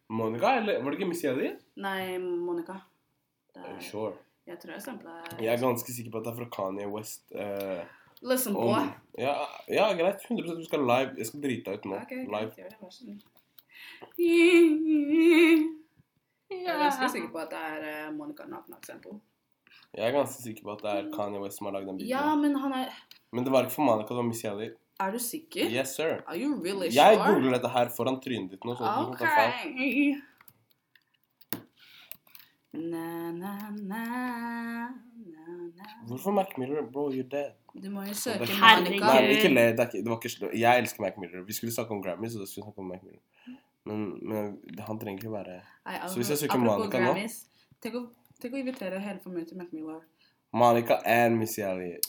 [0.09, 1.61] Monica, eller var det ikke Missy Elliott?
[1.81, 2.75] nei, Monica.
[3.55, 4.13] Det er, you Sure.
[4.45, 7.31] jeg tror jeg sampla Jeg er ganske sikker på at det er fra Kanye West.
[7.33, 7.86] eh,
[8.21, 8.88] Listen, om- boy.
[9.17, 9.33] ja,
[9.69, 10.21] ja, greit.
[10.29, 11.15] 100% du skal live.
[11.17, 11.95] Jeg skal drite deg ut nå.
[12.01, 12.51] Ok, Live.
[12.57, 13.23] gjør det, vær så snill.
[16.49, 19.19] Jeg er ganske sikker på at det er uh, Monica Knock Knock sample.
[19.96, 22.36] Jeg er ganske sikker på at det er Kanye West som har lagd den Ja,
[22.36, 22.89] men han er
[23.32, 24.78] Men det var ikke for Monica, det var Missy Elliott.
[25.00, 25.68] Er du sikker?
[25.72, 26.22] Yes, sir.
[26.28, 27.04] Are you really sure?
[27.04, 28.76] Jeg googler dette her foran trynet ditt nå.
[28.80, 29.24] Så Ok.
[32.76, 34.04] Na, na, na,
[35.16, 35.43] na,
[35.76, 35.86] na.
[36.08, 36.82] Hvorfor Mac Miller?
[36.91, 37.54] Bro, you're dead.
[37.84, 39.00] Du må jo søke Herregud.
[39.00, 39.14] Monica.
[39.22, 39.64] Nei, ikke le.
[39.78, 41.43] Det, ikke, det var ikke sl- Jeg elsker Mac Miller.
[41.48, 43.24] Vi skulle snakke om Grammy, så da skulle vi snakke om Mac Miller.
[43.86, 47.76] Men, men han trenger ikke være Nei, Så hvis jeg søker Monica Grammys, nå?
[47.86, 48.04] Tenk å,
[48.41, 50.01] tenk å invitere hele familien til Mac Miller.
[50.53, 52.05] Monica and Missy Elliot.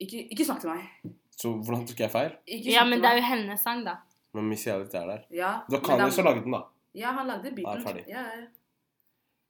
[0.00, 1.14] Ikke, ikke snakk til meg.
[1.40, 2.30] Så hvordan tok jeg feil?
[2.46, 3.22] Ikke Ja, snakk men til det er meg.
[3.22, 3.94] jo hennes sang, da.
[4.32, 5.24] Men Missy Elliot er der.
[5.30, 6.62] Ja, Da men kan da- jeg så lage den, da.
[6.94, 7.80] Ja, han lagde beaten.
[7.82, 8.04] Ja, ferdig.
[8.08, 8.46] Ja, ja.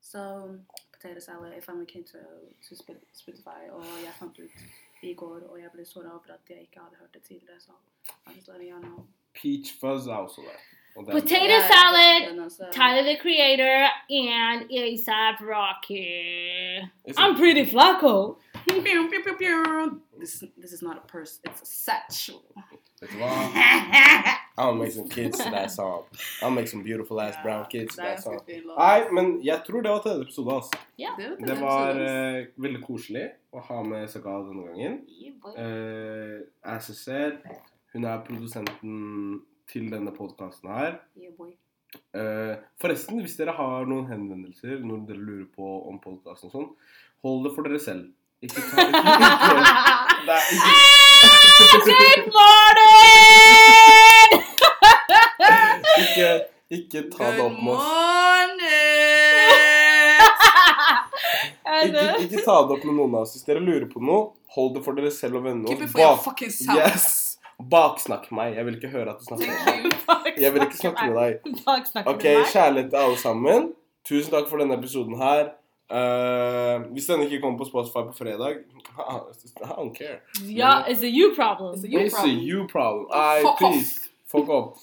[0.00, 0.58] Så
[0.92, 2.18] Potato Salad I finally came to,
[2.68, 4.50] to Sp- Spotify, og jeg fant ut
[5.02, 7.72] i går, og jeg ble såra over at jeg ikke hadde hørt det tidligere, så
[8.26, 9.06] I'm just letting you know.
[9.34, 10.58] Peach Fuzz er også der.
[11.06, 16.80] Potato yeah, salad, Tyler the Creator, and ASAP Rocky.
[17.04, 18.36] It's I'm a- pretty flaco.
[18.66, 20.00] Pew, pew, pew, pew.
[20.18, 22.42] This, this is not a purse, it's a satchel.
[23.02, 23.52] It's long.
[24.58, 26.02] I'll make some kids to that song.
[26.42, 28.40] I'll make some beautiful ass brown kids er that song.
[28.76, 30.78] Nei, men jeg tror det var tredje episode, altså.
[30.98, 34.98] Yeah, Det var, Det var eh, veldig koselig å ha med Sagal denne gangen.
[35.56, 37.40] Uh, as I said,
[37.94, 39.40] hun er produsenten
[39.70, 40.98] til denne podkasten her.
[41.18, 41.52] Yeah.
[42.14, 46.68] Eh, forresten, hvis dere har noen henvendelser når dere lurer på om podkasten og sånn,
[47.24, 48.10] hold det for dere selv.
[48.40, 49.14] Ikke ta ikke, ikke,
[50.26, 50.64] det er ikke,
[51.90, 53.10] Good morning!
[56.02, 56.30] ikke,
[56.70, 57.88] ikke ta det opp med oss.
[61.80, 63.34] Ikke, ikke ta det opp med noen av oss.
[63.36, 65.68] Hvis dere lurer på noe, hold det for dere selv og vennene.
[65.70, 66.78] Keep it for your fucking self.
[66.78, 67.29] Yes!
[67.70, 68.56] Baksnakk meg.
[68.56, 70.34] Jeg vil ikke høre at du snakker med meg.
[70.44, 71.32] Jeg vil ikke snakke med deg.
[72.06, 73.72] Ok, kjærlighet til alle sammen.
[74.08, 75.50] Tusen takk for denne episoden her.
[75.90, 78.50] Uh, hvis denne ikke kommer på Spotify på fredag
[79.66, 80.20] I don't care.
[80.46, 81.74] Ja, it's a you problem.
[81.74, 82.38] It's a you It's a problem.
[82.38, 83.06] you problem.
[83.12, 84.08] I, Fuck off.
[84.32, 84.76] Fuck off.